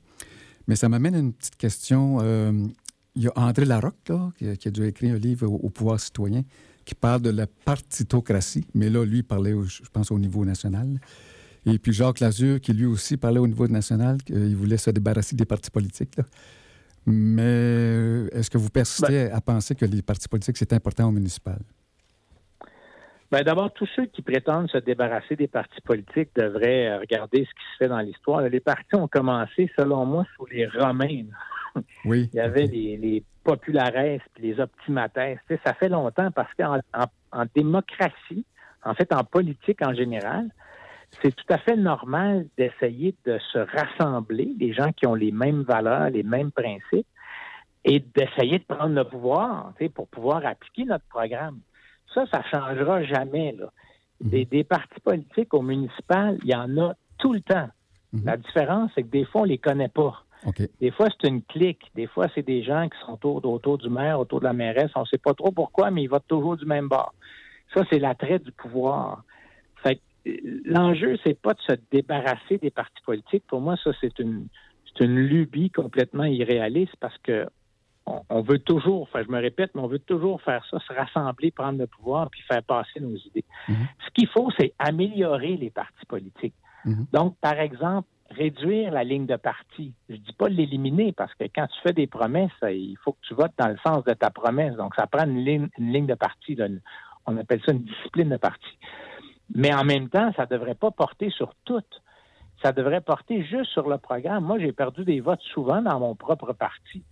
[0.67, 2.19] Mais ça m'amène à une petite question.
[2.21, 2.67] Euh,
[3.15, 5.69] il y a André Larocque, là, qui, a, qui, a dû écrire un livre au
[5.69, 6.43] pouvoir citoyen
[6.86, 10.99] qui parle de la partitocratie, mais là, lui parlait, je pense, au niveau national.
[11.65, 15.36] Et puis Jacques Lazur, qui lui aussi parlait au niveau national, qu'il voulait se débarrasser
[15.36, 16.17] des partis politiques.
[17.05, 21.07] Mais euh, est-ce que vous persistez ben- à penser que les partis politiques, c'est important
[21.07, 21.60] au municipal?
[23.31, 27.63] Bien, d'abord, tous ceux qui prétendent se débarrasser des partis politiques devraient regarder ce qui
[27.71, 28.41] se fait dans l'histoire.
[28.41, 31.25] Les partis ont commencé, selon moi, sous les Romains.
[32.03, 32.29] Oui.
[32.33, 35.17] Il y avait les, les populares et les optimates.
[35.65, 36.79] ça fait longtemps parce qu'en
[37.31, 38.45] en, démocratie,
[38.83, 40.49] en fait, en politique en général,
[41.21, 45.61] c'est tout à fait normal d'essayer de se rassembler, les gens qui ont les mêmes
[45.61, 47.07] valeurs, les mêmes principes,
[47.85, 51.59] et d'essayer de prendre le pouvoir pour pouvoir appliquer notre programme.
[52.13, 53.54] Ça, ça ne changera jamais.
[53.58, 53.71] Là.
[54.21, 54.30] Mhm.
[54.30, 57.69] Des, des, partis politiques au municipal, il y en a tout le temps.
[58.13, 58.26] Mhm.
[58.26, 60.24] La différence, c'est que des fois, on ne les connaît pas.
[60.80, 61.91] Des fois, c'est une clique.
[61.95, 64.89] Des fois, c'est des gens qui sont autour, autour du maire, autour de la mairesse.
[64.95, 67.13] On ne sait pas trop pourquoi, mais ils votent toujours du même bord.
[67.74, 69.24] Ça, c'est l'attrait du pouvoir.
[69.84, 70.00] Fait
[70.65, 73.43] l'enjeu, c'est pas de se débarrasser des partis politiques.
[73.47, 74.47] Pour moi, ça, c'est une,
[74.86, 77.45] c'est une lubie complètement irréaliste parce que
[78.30, 81.52] on, veut toujours, enfin, je me répète, mais on veut toujours faire ça, se rassembler,
[81.52, 83.45] prendre le pouvoir, puis faire passer nos idées.
[83.67, 83.88] Mhm.
[84.06, 86.56] Ce qu'il faut, c'est améliorer les partis politiques.
[86.86, 87.08] Mhm.
[87.13, 89.93] Donc, par exemple, réduire la ligne de parti.
[90.10, 93.34] Je dis pas l'éliminer parce que quand tu fais des promesses, il faut que tu
[93.34, 94.76] votes dans le sens de ta promesse.
[94.76, 96.58] Donc, ça prend une ligne, une ligne de parti.
[97.26, 98.78] On appelle ça une discipline de parti.
[99.54, 101.84] Mais en même temps, ça ne devrait pas porter sur tout.
[102.63, 104.45] Ça devrait porter juste sur le programme.
[104.45, 107.04] Moi, j'ai perdu des votes souvent dans mon propre parti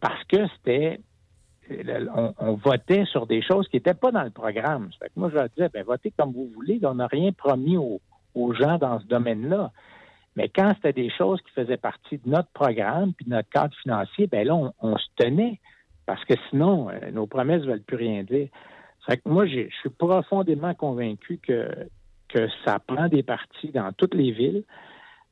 [0.00, 1.00] parce que c'était
[2.38, 4.90] on, votait sur des choses qui n'étaient pas dans le programme.
[5.16, 8.00] moi, je leur disais, ben, votez comme vous voulez, on n'a rien promis aux,
[8.54, 9.70] gens dans ce domaine-là.
[10.36, 13.74] Mais quand c'était des choses qui faisaient partie de notre programme puis de notre cadre
[13.82, 15.60] financier, ben là, on, se tenait.
[16.06, 18.48] Parce que sinon, euh, nos promesses ne veulent plus rien dire.
[19.26, 21.68] moi, je suis profondément convaincu que,
[22.28, 24.64] que ça prend des partis dans toutes les villes.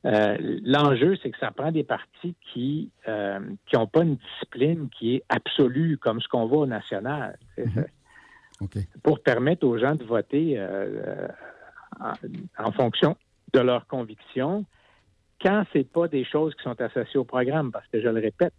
[0.07, 4.89] Euh, l'enjeu, c'est que ça prend des partis qui euh, qui n'ont pas une discipline
[4.91, 7.37] qui est absolue comme ce qu'on voit au national.
[7.57, 7.85] Mhm.
[9.03, 11.29] Pour permettre aux gens de voter euh,
[12.59, 13.17] en, fonction
[13.53, 14.65] de leurs convictions
[15.41, 18.53] quand c'est pas des choses qui sont associées au programme, parce que je le répète,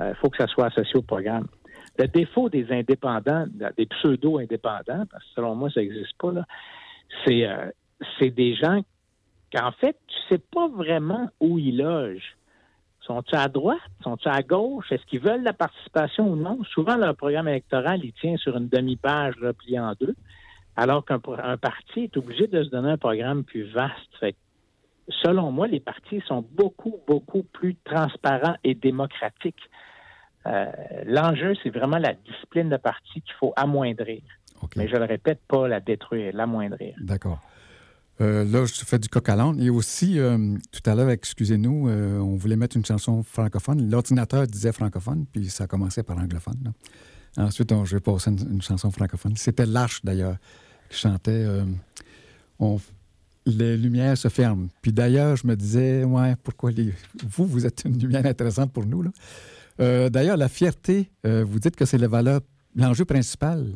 [0.00, 1.48] il faut que ça soit associé au programme.
[1.98, 3.44] Le défaut des indépendants,
[3.76, 6.46] des pseudo-indépendants, parce que selon moi, ça n'existe pas, là,
[7.26, 8.82] c'est des gens
[9.52, 12.36] qu'en fait, tu sais pas vraiment où ils logent.
[13.00, 13.80] Sont-ils à droite?
[14.02, 14.90] Sont-ils à gauche?
[14.92, 16.62] Est-ce qu'ils veulent la participation ou non?
[16.72, 20.14] Souvent, leur programme électoral, il tient sur une demi-page repliée en deux,
[20.76, 24.24] alors qu'un parti est obligé de se donner un programme plus vaste.
[25.08, 29.68] selon moi, les partis sont beaucoup, beaucoup plus transparents et démocratiques.
[30.46, 30.66] Euh,
[31.04, 34.22] l'enjeu, c'est vraiment la discipline de parti qu'il faut amoindrir.
[34.76, 36.94] Mais je le répète, pas la détruire, l'amoindrir.
[37.00, 37.40] D'accord.
[38.22, 39.60] Euh, là, je fais du coq à l'âne.
[39.60, 43.90] Et aussi, euh, tout à l'heure, excusez-nous, euh, on voulait mettre une chanson francophone.
[43.90, 46.72] L'ordinateur disait francophone, puis ça commençait par anglophone.
[47.36, 49.36] Ensuite, je vais passer une, chanson francophone.
[49.36, 50.36] C'était L'Arche, d'ailleurs,
[50.88, 51.46] qui chantait
[53.46, 54.68] Les lumières se ferment.
[54.82, 56.92] Puis d'ailleurs, je me disais, ouais, pourquoi les...
[57.26, 59.04] vous, vous êtes une lumière intéressante pour nous.
[59.78, 62.42] d'ailleurs, la fierté, vous dites que c'est le valeur,
[62.76, 63.66] l'enjeu principal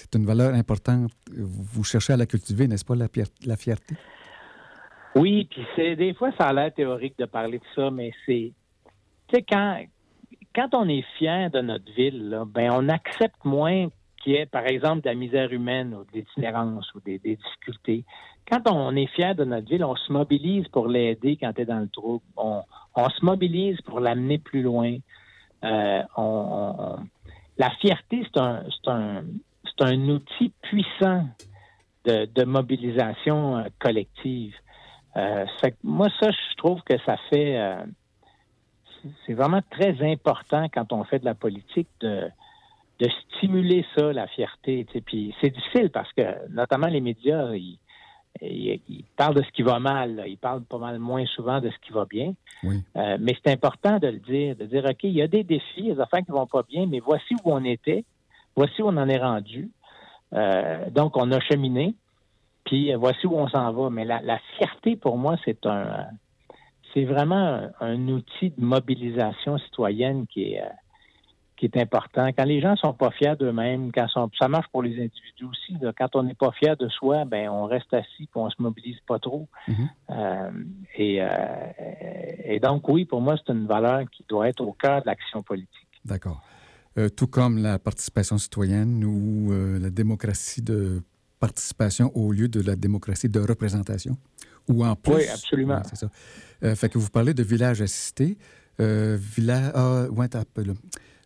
[0.00, 1.12] c'est une valeur importante.
[1.30, 3.94] Vous cherchez à la cultiver, n'est-ce pas, la, fierté?
[5.14, 8.52] Oui, puis c'est des fois, ça a l'air théorique de parler de ça, mais c'est.
[9.28, 9.84] Tu sais, quand,
[10.54, 13.88] quand on est fier de notre ville, ben, on accepte moins
[14.22, 18.04] qu'il y ait, par exemple, de la misère humaine ou de l'itinérance ou des, difficultés.
[18.50, 21.66] Quand on est fier de notre ville, on se mobilise pour l'aider quand elle est
[21.66, 22.24] dans le trouble.
[22.36, 22.62] On,
[22.96, 24.96] se mobilise pour l'amener plus loin.
[25.64, 26.02] Euh,
[27.58, 29.24] la fierté, c'est un
[29.88, 31.26] outil puissant
[32.04, 34.54] de, mobilisation euh, collective.
[35.16, 35.44] Euh,
[35.82, 37.58] moi, ça, je trouve que ça fait.
[37.58, 37.84] Euh,
[39.26, 42.28] c'est vraiment très important quand on fait de la politique de,
[42.98, 44.86] de stimuler ça, la fierté.
[45.06, 47.78] Puis c'est difficile parce que, notamment les médias, ils,
[49.16, 50.22] parlent de ce qui va mal.
[50.26, 52.34] Ils parlent pas mal moins souvent de ce qui va bien.
[52.62, 55.98] mais c'est important de le dire, de dire, OK, il y a des défis, des
[55.98, 58.04] affaires qui vont pas bien, mais voici où on était.
[58.56, 59.70] Voici où on en est rendu.
[60.32, 61.94] Euh, donc, on a cheminé,
[62.64, 63.90] puis voici où on s'en va.
[63.90, 66.06] Mais la, fierté, pour moi, c'est un,
[66.94, 70.62] c'est vraiment un, outil de mobilisation citoyenne qui est,
[71.56, 72.28] qui est important.
[72.28, 74.06] Quand les gens sont pas fiers d'eux-mêmes, quand
[74.38, 75.76] ça marche pour les individus aussi.
[75.98, 78.98] quand on n'est pas fier de soi, ben on reste assis, puis on se mobilise
[79.06, 79.46] pas trop.
[79.68, 79.88] Mm-hmm.
[80.10, 80.50] Euh,
[80.96, 81.26] et, euh,
[82.44, 85.42] et donc, oui, pour moi, c'est une valeur qui doit être au cœur de l'action
[85.42, 85.88] politique.
[86.04, 86.42] D'accord.
[86.98, 91.00] Euh, tout comme la participation citoyenne ou euh, la démocratie de
[91.38, 94.18] participation au lieu de la démocratie de représentation.
[94.68, 95.14] Ou en plus.
[95.14, 95.80] Oui, absolument.
[95.88, 96.10] c'est ça.
[96.64, 98.36] Euh, fait que vous parlez de village assisté.
[98.78, 99.70] village.
[99.74, 100.28] Ah, ouais,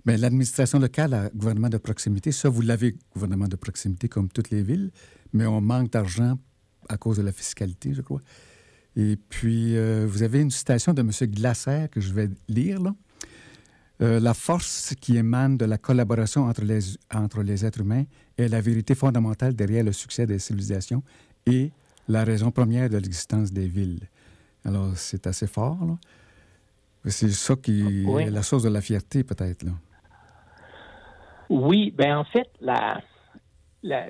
[0.05, 4.50] Mais l'administration locale, le gouvernement de proximité, ça, vous l'avez, gouvernement de proximité, comme toutes
[4.50, 4.90] les villes,
[5.33, 6.38] mais on manque d'argent
[6.90, 8.20] à cause de la fiscalité, je crois.
[8.96, 11.11] Et puis, vous avez une citation de M.
[11.33, 12.94] Glaser que je vais lire, là.
[14.03, 16.81] Euh, la force qui émane de la collaboration entre les,
[17.15, 18.05] entre les êtres humains
[18.37, 21.03] est la vérité fondamentale derrière le succès des civilisations
[21.47, 21.71] et
[22.09, 24.01] la raison première de l'existence des villes.
[24.65, 25.97] Alors, c'est assez fort, là.
[27.07, 29.73] C'est ça qui est la source de la fierté, peut-être, là.
[31.51, 33.03] Oui, ben en fait, la,
[33.83, 34.07] la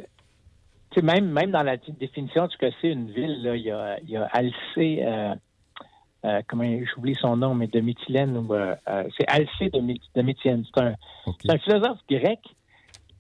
[1.03, 3.99] même, même dans la définition de ce que c'est une ville, là, il y a,
[4.01, 5.35] il y a Alcé, euh,
[6.25, 10.23] euh, comment j'oublie son nom, mais de Mytilène, ou euh, euh, c'est Alcée de, de
[10.23, 10.65] Mytilène.
[10.75, 10.95] C'est un,
[11.49, 12.41] un, philosophe grec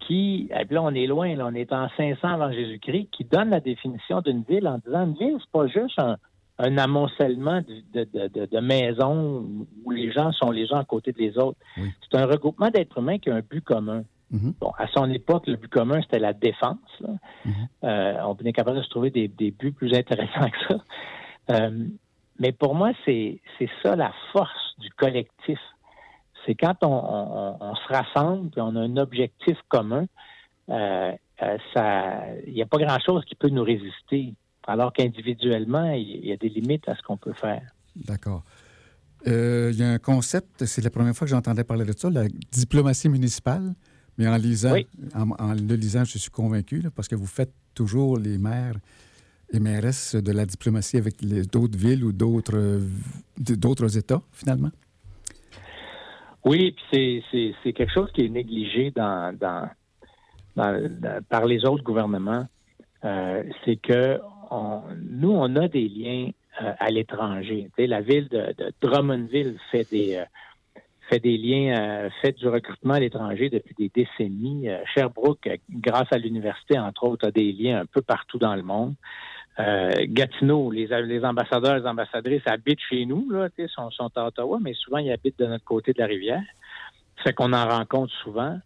[0.00, 3.24] qui, et puis là on est loin, là, on est en 500 avant Jésus-Christ, qui
[3.24, 6.16] donne la définition d'une ville en disant une ville, c'est pas juste un,
[6.58, 9.44] un amoncellement de, de, de, de, maisons
[9.84, 11.58] où les gens sont les gens à côté des autres.
[11.76, 11.90] Oui.
[12.00, 14.04] C'est un regroupement d'êtres humains qui a un but commun.
[14.32, 14.54] Mm-hmm.
[14.60, 16.78] Bon, à son époque, le but commun, c'était la défense.
[17.02, 17.68] Mm-hmm.
[17.84, 20.84] euh, on est capable de se trouver des, des, buts plus intéressants que ça.
[21.50, 21.86] Euh,
[22.38, 23.40] mais pour moi, c'est
[23.82, 25.58] ça la force du collectif.
[26.44, 30.06] C'est quand on, on, on, se rassemble et on a un objectif commun,
[30.68, 34.34] euh, euh, ça, il n'y a pas grand-chose qui peut nous résister.
[34.66, 37.62] Alors qu'individuellement, il y a des limites à ce qu'on peut faire.
[37.96, 38.42] D'accord.
[39.26, 42.10] Euh, il y a un concept, c'est la première fois que j'entendais parler de ça,
[42.10, 43.74] la diplomatie municipale.
[44.16, 44.86] Mais en lisant, oui.
[45.14, 48.76] en, en, le lisant, je suis convaincu, là, parce que vous faites toujours les maires
[49.60, 51.14] de la diplomatie avec
[51.50, 52.80] d'autres villes ou d'autres
[53.38, 54.70] d'autres États, finalement?
[56.44, 59.32] Oui, puis c'est quelque chose qui est négligé par
[61.46, 62.46] les autres gouvernements.
[63.04, 64.20] Euh, c'est que
[65.10, 66.30] nous, on a des liens
[66.62, 67.70] euh, à l'étranger.
[67.78, 70.24] La ville de, Drummondville fait des, euh,
[71.08, 74.68] fait des liens, euh, fait du recrutement à l'étranger depuis des décennies.
[74.68, 78.62] Euh, Sherbrooke, grâce à l'université, entre autres, a des liens un peu partout dans le
[78.62, 78.94] monde.
[79.60, 84.58] Euh, Gatineau, les, les ambassadeurs, les ambassadrices habitent chez nous, là, sont, sont à Ottawa,
[84.60, 86.42] mais souvent ils habitent de notre côté de la rivière.
[87.22, 88.58] Fait qu'on en rencontre souvent.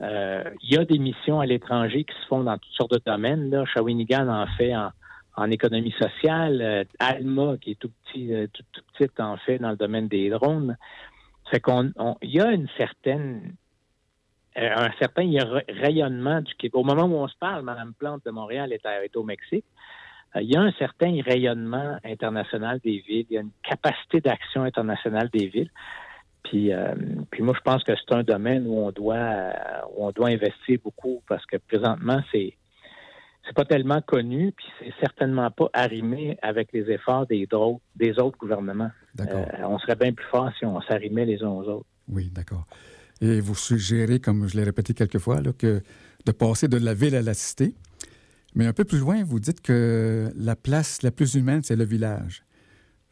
[0.00, 3.00] Euh, il y a des missions à l'étranger qui se font dans toutes sortes de
[3.06, 3.48] domaines.
[3.50, 3.64] Là.
[3.64, 6.60] Shawinigan en fait en, économie sociale.
[6.60, 10.30] Euh, Alma, qui est tout petit, tout, tout petit, en fait dans le domaine des
[10.30, 10.76] drones.
[11.50, 11.92] Fait qu'on
[12.22, 13.54] il y a une certaine
[14.56, 15.28] un certain
[15.68, 16.76] rayonnement du Québec.
[16.76, 19.64] Au moment où on se parle, Mme Plante de Montréal est, est au Mexique.
[20.36, 23.26] Euh, il y a un certain rayonnement international des villes.
[23.30, 25.70] Il y a une capacité d'action internationale des villes.
[26.44, 26.94] Puis, euh,
[27.30, 29.52] puis moi, je pense que c'est un domaine où on doit
[29.96, 32.54] où on doit investir beaucoup parce que présentement, c'est
[33.46, 38.18] c'est pas tellement connu, puis c'est certainement pas arrimé avec les efforts des, autres, des
[38.18, 38.90] autres gouvernements.
[39.20, 41.86] Euh, on serait bien plus fort si on s'arrimait les uns aux autres.
[42.08, 42.66] Oui, d'accord.
[43.20, 45.82] Et vous suggérez, comme je l'ai répété quelques fois, là, que
[46.24, 47.74] de passer de la ville à la cité.
[48.54, 51.84] Mais un peu plus loin, vous dites que la place la plus humaine, c'est le
[51.84, 52.44] village.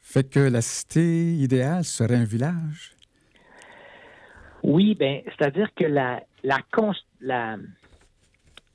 [0.01, 2.95] Fait que la cité idéale serait un village?
[4.63, 6.59] Oui, bien, c'est-à-dire que la, la,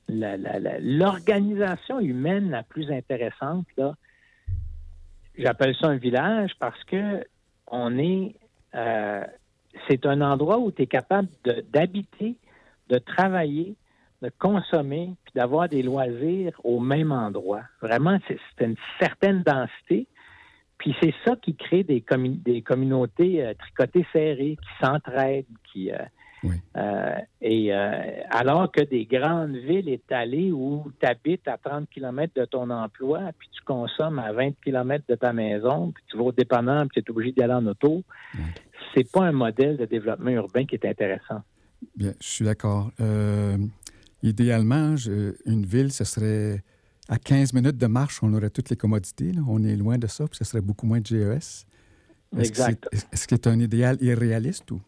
[0.10, 3.96] la, l'organisation humaine la plus intéressante, là,
[5.38, 7.26] j'appelle ça un village parce que
[7.68, 8.36] on est
[8.76, 9.24] euh,
[9.88, 11.30] c'est un endroit où tu es capable
[11.72, 12.36] d'habiter,
[12.90, 13.76] de, de, travailler,
[14.22, 17.64] de consommer, puis d'avoir des loisirs au même endroit.
[17.82, 20.08] Vraiment, c'est une certaine densité.
[20.78, 25.92] Puis c'est ça qui crée des, commun des communautés euh, tricotées serrées, qui s'entraident, qui,
[25.92, 25.98] euh,
[26.44, 26.56] oui.
[26.78, 32.46] Euh, et alors que des grandes villes étalées où tu habites à 30 km de
[32.46, 36.32] ton emploi, puis tu consommes à 20 km de ta maison, puis tu vas au
[36.32, 38.04] dépanneur, puis tu es obligé d'y aller en auto,
[38.36, 38.42] oui.
[38.94, 41.42] c'est pas un modèle de développement urbain qui est intéressant.
[41.96, 42.92] Bien, je suis d'accord.
[43.00, 43.58] Euh,
[44.30, 46.64] idéalement, je, une ville, ce serait
[47.10, 49.32] à 15 minutes de marche, on aurait toutes les commodités.
[49.32, 49.42] Là.
[49.48, 51.66] On est loin de ça, puis ce serait beaucoup moins de GES.
[52.38, 52.88] Est-ce exact.
[52.90, 54.82] Que est, est-ce que c'est un idéal irréaliste ou?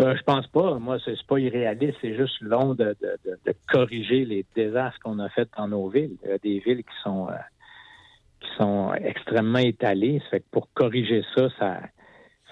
[0.00, 0.78] Euh, je pense pas.
[0.78, 1.96] Moi, c'est pas irréaliste.
[2.02, 5.88] C'est juste long de, de, de, de, corriger les désastres qu'on a faits dans nos
[5.88, 6.16] villes.
[6.22, 7.34] Il y a des villes qui sont euh,
[8.40, 10.20] qui sont extrêmement étalées.
[10.24, 11.80] Ça fait que pour corriger ça, ça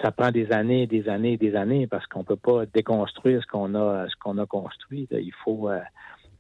[0.03, 3.75] ça prend des années, des années, des années parce qu'on peut pas déconstruire ce qu'on
[3.75, 5.09] a ce qu'on a construit.
[5.11, 5.81] Il faut euh,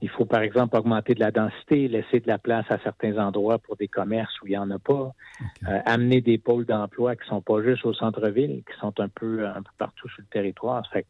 [0.04, 3.58] il faut, par exemple, augmenter de la densité, laisser de la place à certains endroits
[3.58, 5.66] pour des commerces où il n'y en a pas, okay.
[5.66, 9.08] euh, amener des pôles d'emploi qui ne sont pas juste au centre-ville, qui sont un
[9.08, 10.84] peu, un peu partout sur le territoire.
[10.92, 11.04] Ce n'est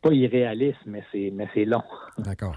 [0.00, 1.82] pas irréaliste, mais c'est, mais c'est long.
[2.18, 2.56] D'accord.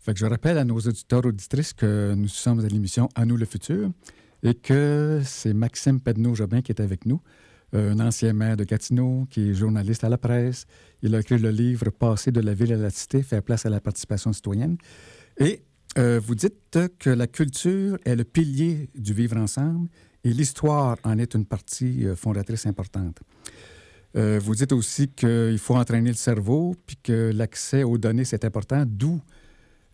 [0.00, 3.38] Fait que je rappelle à nos auditeurs auditrices que nous sommes à l'émission À nous
[3.38, 3.88] le futur
[4.42, 7.22] et que c'est Maxime Pedneau-Jobin qui est avec nous,
[7.74, 10.66] un ancien maire de Gatineau qui est journaliste à la presse.
[11.02, 13.70] Il a écrit le livre Passer de la ville à la cité, faire place à
[13.70, 14.76] la participation citoyenne.
[15.38, 15.62] Et
[15.98, 19.88] euh, vous dites que la culture est le pilier du vivre ensemble
[20.24, 23.20] et l'histoire en est une partie euh, fondatrice importante.
[24.16, 28.44] Euh, vous dites aussi qu'il faut entraîner le cerveau, puis que l'accès aux données, c'est
[28.44, 29.20] important, d'où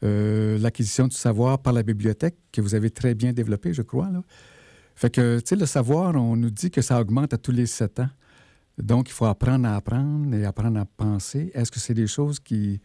[0.03, 4.11] euh, l'acquisition du savoir par la bibliothèque, que vous avez très bien développé, je crois.
[4.11, 4.23] Là.
[5.01, 7.65] Fait que, tu sais, le savoir, on nous dit que ça augmente à tous les
[7.65, 8.11] sept ans.
[8.77, 11.51] Donc, il faut apprendre à apprendre et apprendre à penser.
[11.55, 12.83] Est-ce que c'est des choses qui,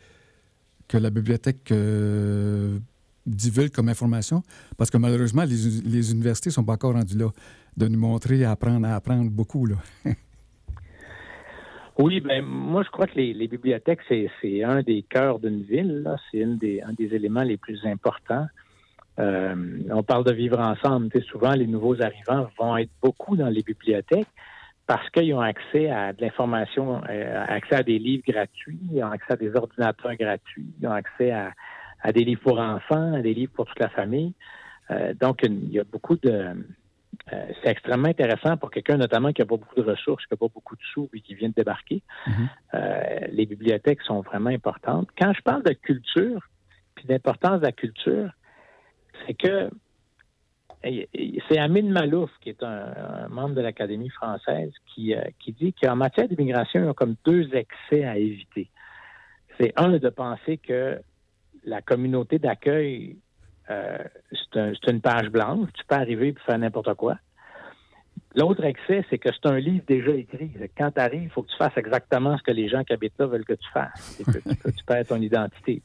[0.88, 2.80] que la bibliothèque euh,
[3.26, 4.44] divulgue comme information?
[4.78, 7.32] Parce que malheureusement, les, les universités ne sont pas encore rendues là.
[7.76, 9.66] de nous montrer, apprendre, à apprendre beaucoup.
[9.66, 9.76] Là.
[12.00, 16.10] oui, ben moi je crois que les, bibliothèques, c'est un des cœurs d'une ville.
[16.32, 16.56] C'est un
[16.94, 18.48] des éléments les plus importants.
[19.20, 19.56] Euh,
[19.90, 21.10] on parle de vivre ensemble.
[21.24, 24.28] souvent, les nouveaux arrivants vont être beaucoup dans les bibliothèques
[24.88, 29.10] parce qu'ils ont accès à de l'information, euh, accès à des livres gratuits, ils ont
[29.10, 31.54] accès à des ordinateurs gratuits, ils ont accès à,
[32.12, 34.34] des livres pour enfants, à des livres pour toute la famille.
[34.92, 36.54] Euh, donc, il y a beaucoup de...
[37.64, 40.54] C'est extrêmement intéressant pour quelqu'un, notamment qui n'a pas beaucoup de ressources, qui n'a pas
[40.54, 42.04] beaucoup de sous et qui vient de débarquer.
[42.28, 43.30] Mm-hmm.
[43.32, 45.08] les bibliothèques sont vraiment importantes.
[45.18, 46.48] Quand je parle de culture,
[46.94, 48.30] puis d'importance de la culture,
[49.26, 49.70] c'est que
[51.50, 55.96] c'est Amine Malouf, qui est un, membre de l'Académie française, qui, euh, qui dit qu'en
[55.96, 58.70] matière d'immigration, il y a comme deux excès à éviter.
[59.60, 61.00] C'est un de penser que
[61.64, 63.18] la communauté d'accueil,
[63.70, 63.98] euh,
[64.54, 67.18] c'est une page blanche, tu peux arriver et faire n'importe quoi.
[68.36, 70.52] L'autre excès, c'est que c'est un livre déjà écrit.
[70.78, 73.18] Quand tu arrives, il faut que tu fasses exactement ce que les gens qui habitent
[73.18, 74.22] là veulent que tu fasses.
[74.78, 75.82] Tu perds ton identité.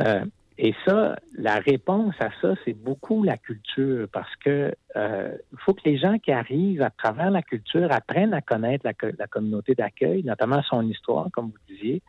[0.00, 0.24] Euh,
[0.64, 5.80] et ça, la réponse à ça, c'est beaucoup la culture, parce que euh, faut que
[5.84, 10.62] les gens qui arrivent à travers la culture apprennent à connaître la, communauté d'accueil, notamment
[10.62, 12.00] son histoire, comme vous disiez.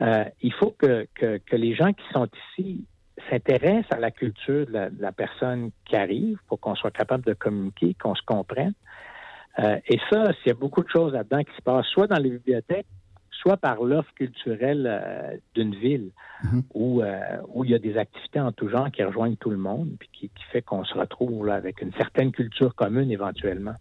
[0.00, 1.08] Euh, il faut que,
[1.50, 2.84] les gens qui sont ici
[3.28, 7.96] s'intéressent à la culture de la, personne qui arrive pour qu'on soit capable de communiquer,
[8.00, 8.74] qu'on se comprenne.
[9.58, 12.22] Euh, et ça, s'il y a beaucoup de choses là-dedans qui se passent, soit dans
[12.22, 12.86] les bibliothèques,
[13.42, 16.10] soit par l'offre culturelle euh, d'une ville
[16.44, 16.62] mhm.
[16.74, 19.56] où, euh, où il y a des activités en tout genre qui rejoignent tout le
[19.56, 23.74] monde, puis qui, fait qu'on se retrouve avec une certaine culture commune éventuellement.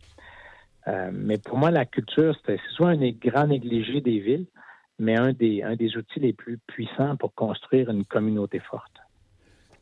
[0.88, 4.47] Euh, mais pour moi, la culture, c'est soit un grand négligé des villes,
[4.97, 8.93] mais un des, un des outils les plus puissants pour construire une communauté forte.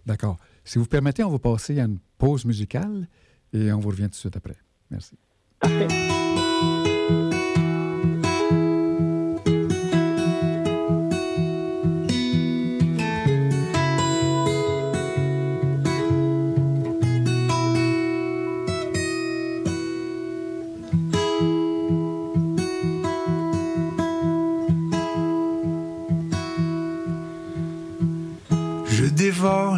[0.06, 0.38] D'accord.
[0.66, 3.08] Si vous permettez, on va passer à une pause musicale
[3.54, 4.56] et on vous revient tout de suite après.
[4.92, 5.18] Merci.
[5.60, 5.88] Parfait.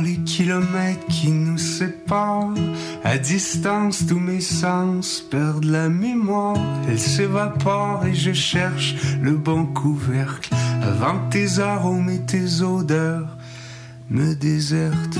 [0.01, 2.53] Les kilomètres qui nous séparent.
[3.03, 6.57] À distance, tous mes sens perdent la mémoire.
[6.87, 13.37] Elle s'évapore et je cherche le bon couvercle avant que tes arômes et tes odeurs
[14.09, 15.19] me désertent.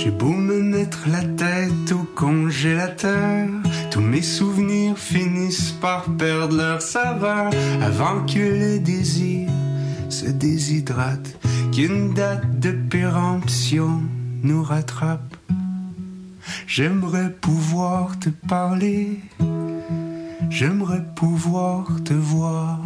[0.00, 3.48] J'ai beau me mettre la tête au congélateur
[3.90, 7.50] tous mes souvenirs finissent par perdre leur saveur
[7.82, 9.48] avant que le désir
[10.08, 11.36] se déshydrate,
[11.72, 14.00] qu'une date de péremption
[14.44, 15.36] nous rattrape.
[16.68, 19.18] J'aimerais pouvoir te parler,
[20.48, 22.78] j'aimerais pouvoir te voir,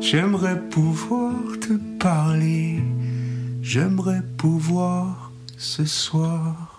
[0.00, 2.82] j'aimerais pouvoir te parler,
[3.60, 5.21] j'aimerais pouvoir
[5.62, 6.76] ce soir.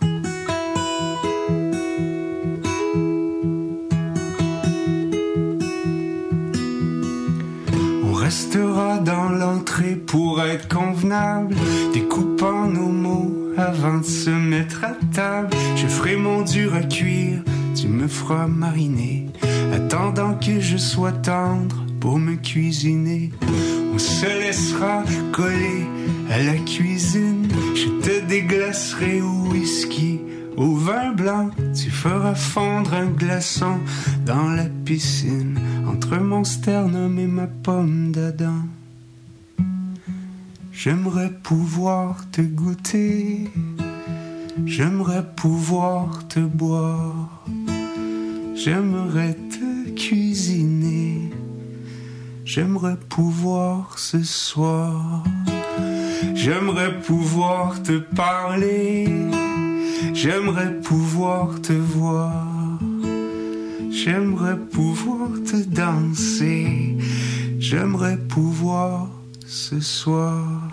[8.13, 11.55] restera dans l'entrée pour être convenable,
[11.93, 15.49] découpant nos mots avant de se mettre à table.
[15.75, 17.41] Je ferai mon dur à cuire,
[17.75, 19.27] tu me feras mariner,
[19.73, 23.31] attendant que je sois tendre pour me cuisiner.
[23.93, 25.85] On se laissera coller
[26.31, 27.42] à la cuisine,
[28.03, 30.19] te déglacerai au whisky.
[30.57, 33.79] Au vin blanc, tu feras fondre un glaçon
[34.25, 38.67] dans la piscine entre mon sternum et ma pomme d'Adam.
[40.71, 43.49] J'aimerais pouvoir te goûter,
[44.65, 47.45] j'aimerais pouvoir te boire,
[48.53, 51.31] j'aimerais te cuisiner,
[52.43, 55.23] j'aimerais pouvoir ce soir,
[56.35, 59.07] j'aimerais pouvoir te parler,
[60.13, 62.53] j'aimerais pouvoir te voir.
[64.03, 66.97] J'aimerais pouvoir te danser,
[67.57, 69.07] j'aimerais pouvoir
[69.45, 70.69] ce soir.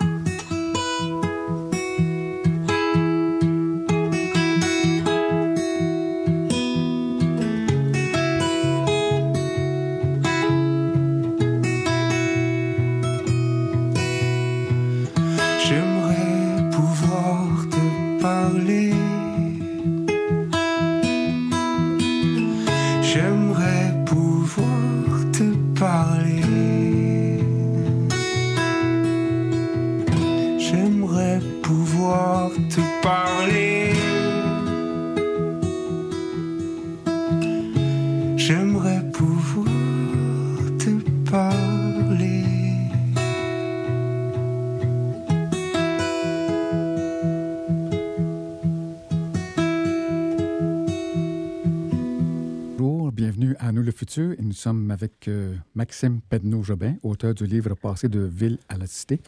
[54.91, 59.19] Avec euh, Maxime Pedneau-Jobin, auteur du livre Passer de ville à la cité.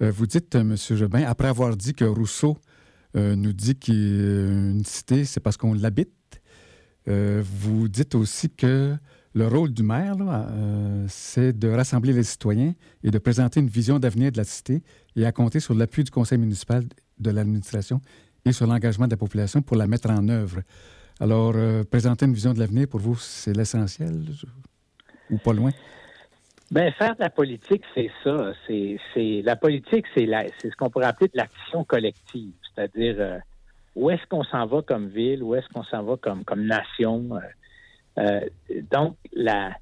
[0.00, 2.56] Euh, vous dites, euh, Monsieur Jobin, après avoir dit que Rousseau
[3.14, 6.40] nous dit qu'une cité, c'est parce qu'on l'habite,
[7.06, 8.96] vous dites aussi que
[9.34, 10.16] le rôle du maire,
[11.08, 12.72] c'est de rassembler les citoyens
[13.02, 14.82] et de présenter une vision d'avenir de la cité
[15.14, 16.86] et à compter sur l'appui du conseil municipal
[17.18, 18.00] de l'administration
[18.46, 20.62] et sur l'engagement de la population pour la mettre en œuvre.
[21.20, 21.54] Alors,
[21.90, 24.24] présenter une vision de l'avenir, pour vous, c'est l'essentiel
[25.30, 25.70] ou pas loin?
[26.70, 28.52] Ben, faire de la politique, c'est ça.
[28.66, 33.16] C'est, c'est la politique, c'est la, c'est ce qu'on pourrait appeler de l'action collective, c'est-à-dire
[33.18, 33.38] euh,
[33.94, 37.28] où est-ce qu'on s'en va comme ville, où est-ce qu'on s'en va comme comme nation.
[37.36, 37.40] euh,
[38.18, 38.40] euh,
[38.90, 39.74] donc, la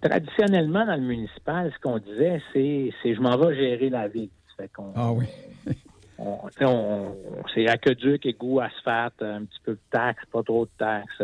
[0.00, 4.30] traditionnellement dans le municipal, ce qu'on disait, c'est, c'est je m'en vais gérer la ville.
[4.56, 5.26] Fait qu'on, Ah oui.
[6.18, 7.16] on, on-
[7.54, 11.22] c'est aqueduc, égout, asphalte, un petit peu de taxes, pas trop de taxes.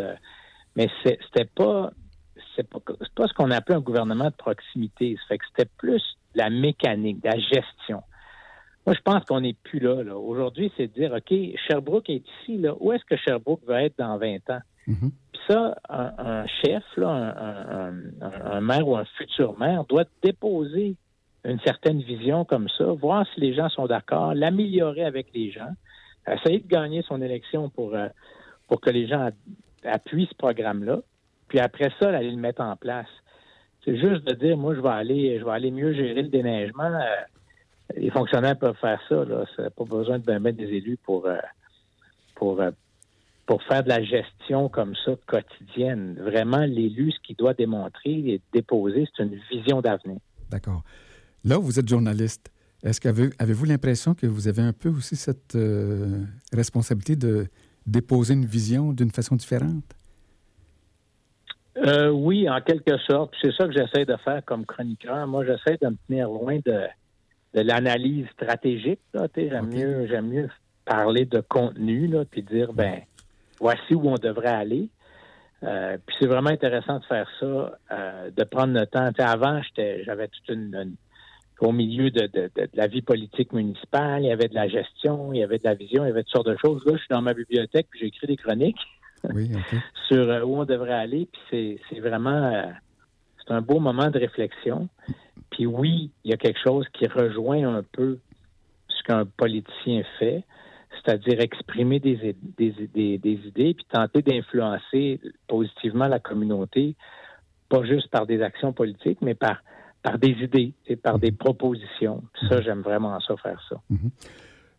[0.75, 1.91] mais c'est- c'était pas
[2.57, 2.79] c'est pas,
[3.15, 5.15] pas ce qu'on appelait un gouvernement de proximité.
[5.21, 6.03] Ça fait que c'était plus
[6.35, 8.01] la mécanique, la gestion.
[8.85, 10.03] Moi, je pense qu'on n'est plus là.
[10.03, 10.17] là.
[10.17, 11.33] Aujourd'hui, c'est de dire, OK,
[11.67, 12.57] Sherbrooke est ici.
[12.57, 12.73] Là.
[12.79, 14.59] Où est-ce que Sherbrooke va être dans 20 ans?
[14.87, 15.11] Mhm.
[15.33, 19.83] Puis ça, un, un chef, là, un, un- un- un maire ou un futur maire
[19.85, 20.95] doit déposer
[21.43, 25.69] une certaine vision comme ça, voir si les gens sont d'accord, l'améliorer avec les gens,
[26.29, 28.07] essayer de gagner son élection pour, euh,
[28.67, 29.29] pour que les gens
[29.83, 30.99] appuient ce programme-là,
[31.47, 33.07] puis après ça, aller le mettre en place.
[33.85, 36.83] C'est juste de dire, moi, je vais aller, je vais aller mieux gérer le déneigement.
[36.83, 37.05] euh,
[37.95, 39.23] les fonctionnaires peuvent faire ça.
[39.23, 39.45] Là.
[39.55, 41.37] Ça pas besoin de mettre des élus pour, euh,
[42.35, 42.71] pour, euh,
[43.45, 46.17] pour faire de la gestion comme ça quotidienne.
[46.19, 50.19] Vraiment, l'élu, ce qu'il doit démontrer et déposer, c'est une vision d'avenir.
[50.49, 50.83] D'accord.
[51.45, 52.51] Là, vous êtes journaliste.
[52.83, 55.57] Est-ce qu'avez avez-vous l'impression que vous avez un peu aussi cette
[56.53, 57.47] responsabilité de
[57.85, 59.95] déposer une vision d'une façon différente?
[61.77, 63.33] Euh, oui, en quelque sorte.
[63.41, 65.27] C'est ça que j'essaie de faire comme chroniqueur.
[65.27, 66.81] Moi, j'essaie de me tenir loin de,
[67.53, 68.99] de l'analyse stratégique.
[69.35, 70.49] J'aime mieux, j'aime mieux
[70.85, 73.01] parler de contenu, là, puis dire, ben,
[73.59, 74.89] voici où on devrait aller.
[75.63, 79.09] Euh, puis c'est vraiment intéressant de faire ça, euh, de prendre le temps.
[79.11, 80.95] Tu sais, avant, j'étais, j'avais toute une, une-
[81.59, 85.33] au milieu de, de- de- la vie politique municipale, il y avait de la gestion,
[85.33, 86.83] il y avait de la vision, il y avait toutes sortes de choses.
[86.85, 88.77] Là, je suis dans ma bibliothèque, puis j'ai écrit des chroniques
[89.33, 89.51] Oui,
[90.07, 91.27] sur euh, où on devrait aller.
[91.31, 92.63] Puis c'est, vraiment euh,
[93.45, 94.89] c'est un beau moment de réflexion.
[95.51, 98.19] Puis oui, il y a quelque chose qui rejoint un peu
[98.89, 100.43] ce qu'un politicien fait,
[100.91, 106.95] c'est-à-dire exprimer des, des, des, des idées puis tenter d'influencer positivement la communauté,
[107.69, 109.61] pas juste par des actions politiques, mais par
[110.03, 112.23] par des idées et par des propositions.
[112.33, 113.81] Puis ça, j'aime vraiment ça, faire ça.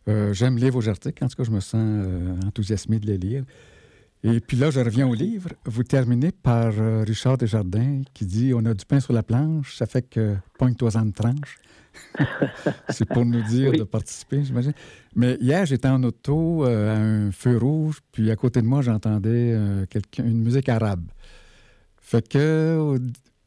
[0.07, 1.23] Euh, J'aime lire vos articles.
[1.23, 3.43] En tout cas, je me sens euh, enthousiasmé de les lire.
[4.23, 5.49] Et puis là, je reviens au livre.
[5.65, 9.75] Vous terminez par euh, Richard Desjardins qui dit On a du pain sur la planche,
[9.75, 11.57] ça fait que pogne-toi en tranche.
[12.89, 13.79] C'est pour nous dire Oui.
[13.79, 14.73] de participer, j'imagine.
[15.15, 18.81] Mais hier, j'étais en auto euh, à un feu rouge, puis à côté de moi,
[18.81, 19.85] j'entendais euh,
[20.17, 21.05] une musique arabe.
[22.01, 22.97] Fait que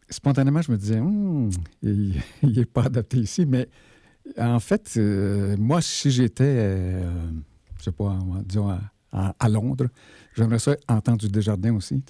[0.09, 1.51] spontanément, je me disais Hum,
[1.83, 3.69] il n'est pas adapté ici, mais
[4.39, 4.99] en fait,
[5.59, 7.03] moi, si j'étais,
[7.79, 8.81] je sais pas, disons à,
[9.13, 9.87] à- Londres,
[10.35, 12.03] j'aimerais ça entendre du Desjardins aussi.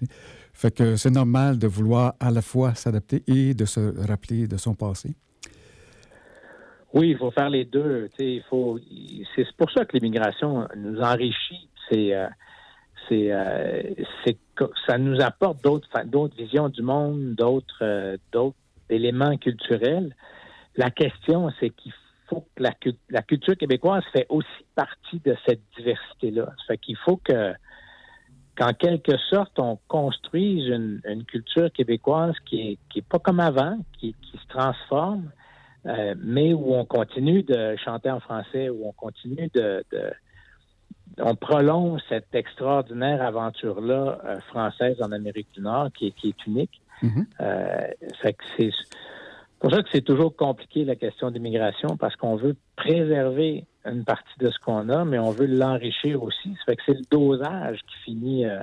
[0.53, 4.57] Fait que c'est normal de vouloir à la fois s'adapter et de se rappeler de
[4.57, 5.14] son passé.
[6.94, 8.11] Oui, il faut faire les deux.
[8.18, 8.42] C'est
[9.57, 11.68] pour ça que l'immigration nous enrichit.
[11.94, 12.28] Euh,
[13.11, 13.82] euh,
[14.86, 18.57] ça nous apporte d'autres, visions du monde, d'autres, euh, d'autres
[18.88, 20.14] éléments culturels.
[20.76, 21.92] La question, c'est qu'il
[22.32, 26.46] faut que la, cul- la culture québécoise fait aussi partie de cette diversité-là.
[26.58, 27.52] Ça fait qu'il faut que,
[28.56, 33.40] qu'en quelque sorte, on construise une, une culture québécoise qui est, qui est pas comme
[33.40, 35.30] avant, qui, qui se transforme,
[35.86, 40.12] euh, mais où on continue de chanter en français, où on continue de, de-
[41.18, 46.46] on prolonge cette extraordinaire aventure-là euh, française en Amérique du Nord qui est, qui est
[46.46, 46.80] unique.
[47.02, 47.26] Mhm.
[47.40, 47.88] Euh,
[48.22, 48.70] fait que c'est
[49.62, 54.38] pour ça que c'est toujours compliqué la question d'immigration parce qu'on veut préserver une partie
[54.40, 56.54] de ce qu'on a, mais on veut l'enrichir aussi.
[56.58, 58.60] Ça fait que c'est le dosage qui finit, euh,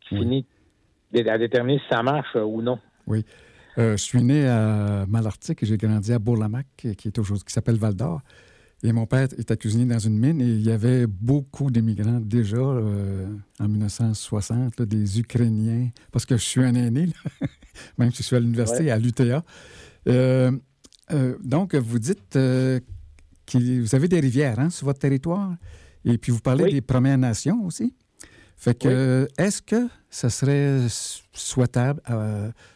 [0.00, 0.20] qui Oui.
[0.20, 0.46] finit
[1.28, 2.78] à déterminer si ça marche euh, ou non.
[3.06, 3.24] Oui.
[3.78, 7.52] Euh, je suis né à Malartic et j'ai grandi à Bourlamac, qui, est aujourd'hui, qui
[7.54, 8.20] s'appelle Val d'Or.
[8.82, 12.58] Et mon père était cuisinier dans une mine et il y avait beaucoup d'immigrants déjà
[12.58, 13.26] euh,
[13.58, 17.08] en 1960, des Ukrainiens, parce que je suis un aîné,
[17.98, 19.42] même si je suis à l'université, à l'UTA.
[20.08, 20.52] Euh,
[21.12, 22.80] euh, donc, vous dites que
[23.80, 25.54] vous avez des rivières hein, sur votre territoire
[26.04, 27.94] et puis vous parlez des Premières Nations aussi.
[28.56, 30.86] Fait que, est-ce que ce serait
[31.32, 32.02] souhaitable,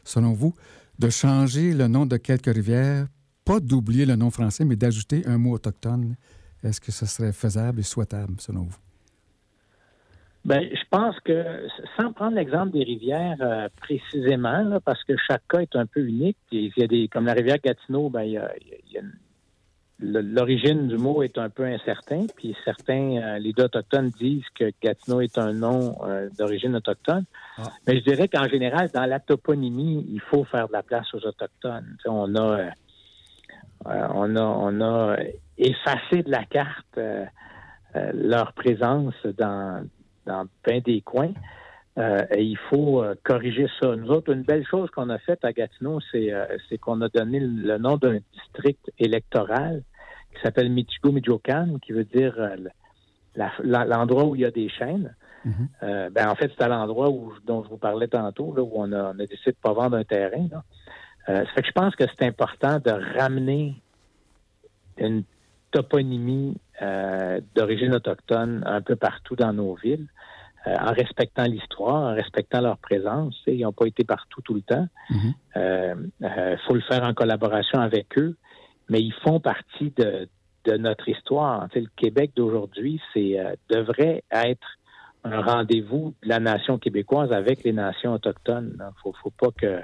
[0.03, 0.55] selon vous,
[0.99, 3.07] de changer le nom de quelques rivières
[3.45, 6.17] pas d'oublier le nom français, mais d'ajouter un mot autochtone?
[6.63, 8.84] Est-ce que ce serait faisable et souhaitable, selon vous?
[10.45, 11.67] Bien, je pense que,
[11.99, 16.37] sans prendre l'exemple des rivières euh, précisément, parce que chaque cas est un peu unique,
[16.53, 18.51] il y a des, comme la rivière Gatineau, ben, il y a,
[20.01, 24.71] l'origine du mot est un peu incertain, puis certains euh, les deux autochtones disent que
[24.83, 27.25] Gatineau est un nom euh, d'origine autochtone.
[27.59, 27.63] Ah.
[27.87, 31.25] Mais je dirais qu'en général, dans la toponymie, il faut faire de la place aux
[31.25, 31.97] autochtones.
[32.07, 32.71] on a euh,
[33.87, 35.17] on, a, on a
[35.59, 36.99] effacé de la carte
[38.15, 39.87] leur présence dans,
[40.27, 41.33] dans bien des coins.
[41.97, 43.95] et il faut corriger ça.
[43.95, 47.79] Nous autres, une belle chose qu'on a faite à Gatineau, c'est qu'on a donné le,
[47.79, 49.83] nom d'un district électoral
[50.35, 52.35] qui s'appelle Michigo Michoacan, qui veut dire
[53.63, 55.15] l'endroit où il y a des chaînes.
[55.47, 56.11] Mm-hmm.
[56.11, 57.11] ben, en fait, c'est à l'endroit
[57.47, 59.73] dont je vous parlais tantôt, là, où on a, on a décidé de ne pas
[59.73, 60.49] vendre un terrain.
[60.51, 60.65] Là.
[61.29, 63.81] Euh, ça fait que je pense que c'est important de ramener
[64.99, 65.25] une
[65.71, 70.09] toponymie euh, d'origine autochtone un peu partout dans nos villes,
[70.67, 73.41] euh, en respectant l'histoire, en respectant leur présence.
[73.47, 74.89] Ils n'ont pas été partout tout le temps.
[75.11, 75.35] Il
[76.21, 76.59] mm-hmm.
[76.67, 78.37] faut le faire en collaboration avec eux,
[78.89, 80.29] mais ils font partie de,
[80.79, 81.69] notre histoire.
[81.75, 83.37] le Québec d'aujourd'hui, c'est
[83.69, 84.67] devrait être
[85.25, 88.73] un rendez-vous de la nation québécoise avec les nations autochtones.
[88.75, 89.81] Il ne faut, faut, pas que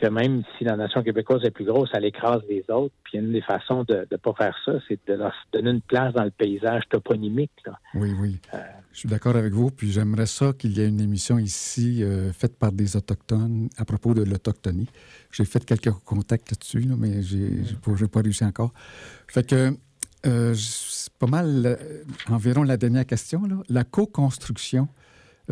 [0.00, 2.94] que même si la nation québécoise est plus grosse, elle écrase les autres.
[3.04, 6.14] Puis une des façons de ne pas faire ça, c'est de leur donner une place
[6.14, 7.50] dans le paysage toponymique.
[7.94, 8.38] Oui, oui.
[8.54, 8.58] Euh,
[8.92, 9.70] Je suis d'accord avec vous.
[9.70, 13.84] Puis j'aimerais ça qu'il y ait une émission ici euh, faite par des Autochtones à
[13.84, 14.88] propos de l'Autochtonie.
[15.30, 18.72] J'ai fait quelques contacts là-dessus, mais je n'ai pas réussi encore.
[19.28, 19.76] Fait que
[20.26, 21.78] euh, c'est pas mal
[22.28, 23.42] environ la dernière question.
[23.68, 24.88] La co-construction,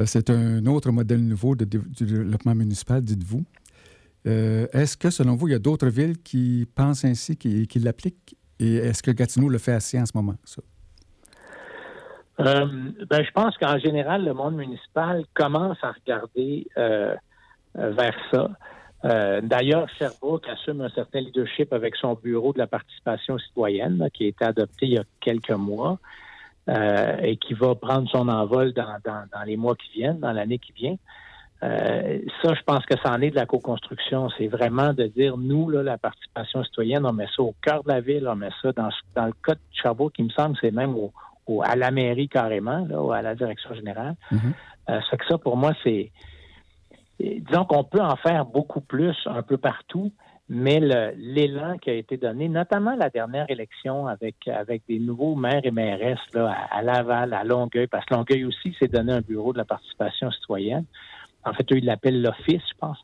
[0.05, 3.45] c'est un autre modèle nouveau de développement municipal, dites-vous.
[4.27, 8.37] Euh, est-ce que, selon vous, il y a d'autres villes qui pensent ainsi, qui, l'appliquent?
[8.59, 10.63] Et est-ce que Gatineau le fait assez en ce moment, ça?
[12.41, 12.67] Euh,
[13.09, 17.15] ben, je pense qu'en général, le monde municipal commence à regarder euh,
[17.75, 18.51] vers ça.
[19.43, 24.27] D'ailleurs, Sherbrooke assume un certain leadership avec son bureau de la participation citoyenne, qui a
[24.27, 26.01] été adopté il y a quelques mois
[26.69, 30.97] et qui va prendre son envol dans les mois qui viennent, dans l'année qui vient.
[31.65, 34.29] Euh, ça, je pense que ça en est de la co-construction.
[34.39, 37.89] C'est vraiment de dire, nous, là, la participation citoyenne, on met ça au cœur de
[37.89, 40.71] la ville, on met ça dans, dans le cas de Chabot, qui me semble, c'est
[40.71, 44.15] même au, à la mairie carrément, là, ou à la direction générale.
[44.31, 44.53] Mm-hmm.
[44.91, 46.13] Euh, ça que ça, pour moi, c'est...
[47.19, 50.13] Disons qu'on peut en faire beaucoup plus un peu partout,
[50.49, 50.79] mais
[51.17, 55.73] l'élan qui a été donné, notamment la dernière élection avec, avec des nouveaux maires et
[55.73, 59.53] mairesses là, à, à Laval, à Longueuil, parce que Longueuil aussi s'est donné un bureau
[59.53, 60.85] de la participation citoyenne.
[61.49, 62.99] En fait, eux, ils l'appellent l'Office, je pense.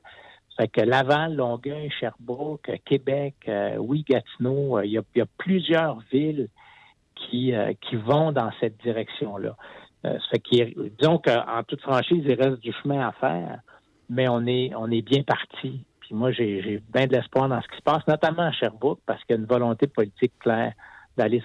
[0.57, 6.49] Fait que Laval, Longueuil, Sherbrooke, Québec, euh, oui, Gatineau, euh, il, y a, plusieurs villes
[7.14, 9.57] qui, euh, qui vont dans cette direction-là.
[10.05, 13.61] disons qu'en toute franchise, il reste du chemin à faire,
[14.09, 15.84] mais on est, on est bien parti.
[16.01, 19.24] Puis moi, j'ai bien de l'espoir dans ce qui se passe, notamment à Sherbrooke, parce
[19.24, 20.72] qu'il y a une volonté politique claire
[21.16, 21.42] d'aller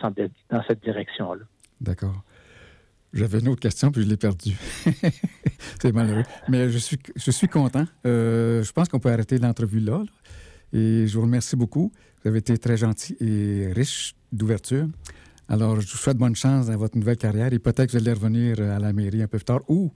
[0.49, 1.45] dans cette direction-là.
[1.81, 2.23] D'accord.
[3.13, 4.55] J'avais une autre question, puis je l'ai perdue.
[5.81, 6.23] c'est malheureux.
[6.47, 7.85] Mais je suis, je suis content.
[8.05, 10.03] Euh, je pense qu'on peut arrêter l'entrevue là,
[10.73, 11.91] Et je vous remercie beaucoup.
[12.21, 14.87] Vous avez été très gentil et riche d'ouverture.
[15.47, 18.13] Alors, je vous souhaite bonne chance dans votre nouvelle carrière et peut-être que vous allez
[18.13, 19.91] revenir à la mairie un peu plus tard ou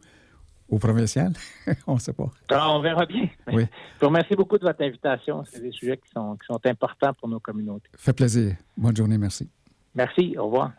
[0.67, 1.33] au provincial.
[1.87, 2.31] on ne sait pas.
[2.49, 3.29] Alors, on verra bien.
[3.51, 3.65] Oui.
[3.95, 5.43] Je vous remercie beaucoup de votre invitation.
[5.45, 7.89] C'est des sujets qui sont, qui sont importants pour nos communautés.
[7.95, 8.55] Fait plaisir.
[8.75, 9.19] Bonne journée.
[9.19, 9.47] Merci.
[9.93, 10.35] Merci.
[10.37, 10.71] Au revoir.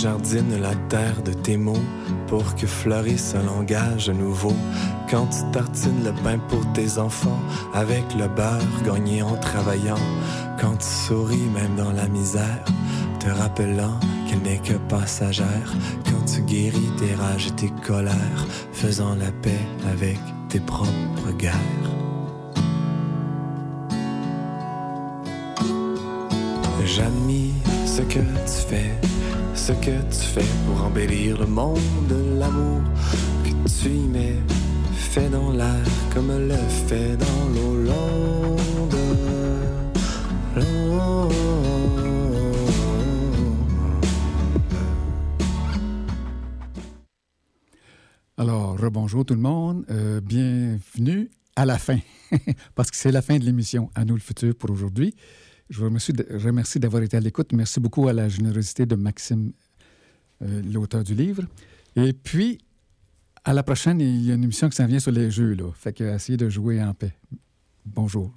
[0.00, 1.86] Jardine la terre de tes mots
[2.26, 4.54] pour que fleurisse un langage nouveau.
[5.10, 7.40] Quand tu tartines le pain pour tes enfants
[7.72, 10.04] avec le beurre gagné en travaillant.
[10.60, 12.64] Quand tu souris même dans la misère,
[13.20, 13.98] te rappelant
[14.36, 15.72] elle n'est que passagère
[16.04, 20.18] quand tu guéris tes rages et tes colères, faisant la paix avec
[20.48, 21.54] tes propres guerres.
[26.84, 28.92] J'admire ce que tu fais,
[29.54, 31.78] ce que tu fais pour embellir le monde
[32.10, 32.82] de l'amour
[33.42, 34.36] que tu y mets,
[34.92, 35.82] fait dans l'air
[36.12, 36.56] comme le
[36.88, 38.96] fait dans l'eau londe.
[48.36, 49.86] Alors, rebonjour tout le monde.
[49.88, 52.00] Euh, bienvenue à la fin,
[52.74, 55.14] parce que c'est la fin de l'émission À nous le futur pour aujourd'hui.
[55.68, 57.52] Je vous remercie, d'avoir été à l'écoute.
[57.52, 59.52] Merci beaucoup à la générosité de Maxime,
[60.42, 61.42] euh, l'auteur du livre.
[61.96, 62.58] Et puis,
[63.44, 65.54] à la prochaine, il y a une émission qui s'en vient sur les jeux.
[65.54, 65.70] Là.
[65.74, 67.14] Fait que essayez de jouer en paix.
[67.84, 68.32] Bonjour.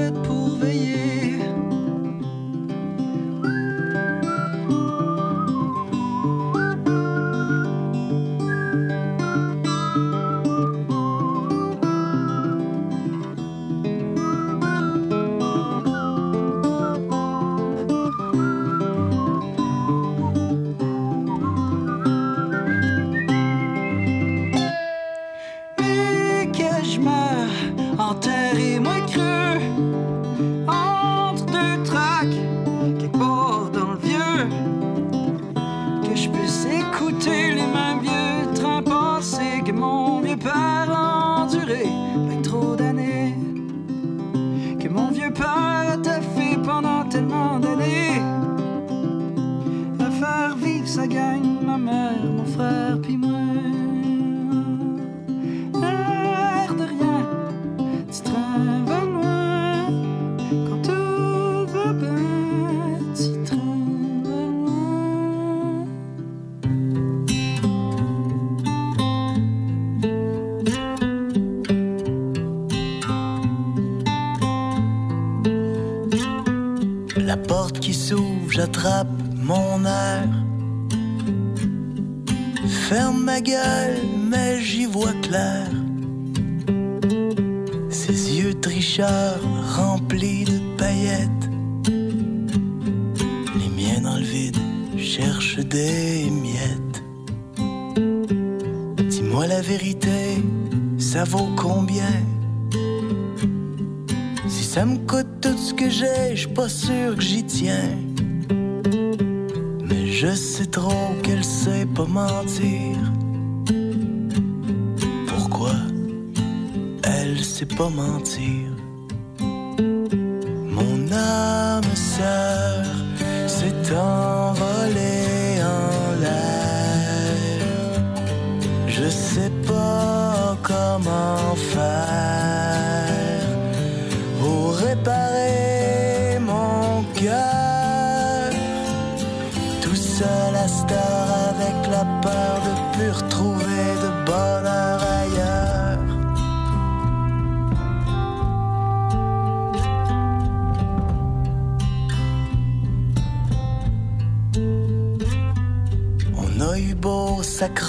[0.00, 0.39] Ben trop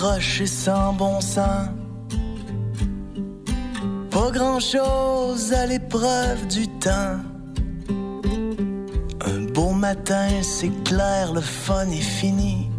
[0.01, 1.69] s'accrocher sans bon sens.
[4.09, 7.19] Pas grand chose à l'épreuve du temps.
[9.25, 12.69] Un beau matin, c'est clair, le fun est fini.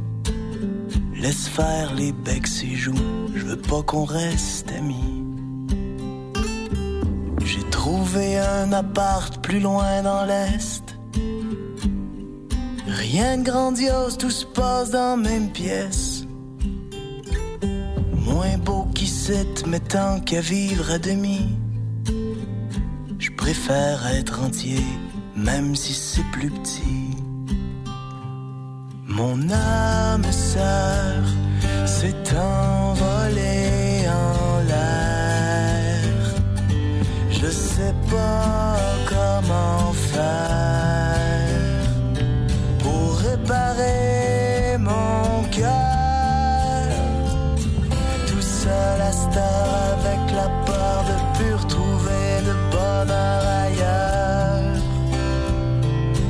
[1.14, 5.24] Laisse faire les becs et joues, je veux pas qu'on reste amis.
[7.44, 10.82] J'ai trouvé un appart plus loin dans l'Est.
[12.88, 16.11] Rien de grandiose, tout se passe dans la même pièce
[18.42, 21.40] moins beau qui sait, mais tant qu'à vivre à demi,
[23.18, 24.84] je préfère être entier,
[25.36, 27.10] même si c'est plus petit.
[29.06, 31.22] Mon âme sœur
[31.86, 36.24] s'est envolée en l'air.
[37.30, 38.76] Je sais pas
[39.12, 40.81] comment faire.
[49.36, 54.76] Avec la peur de plus retrouver de bonheur ailleurs.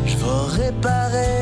[0.07, 1.42] Je vais réparer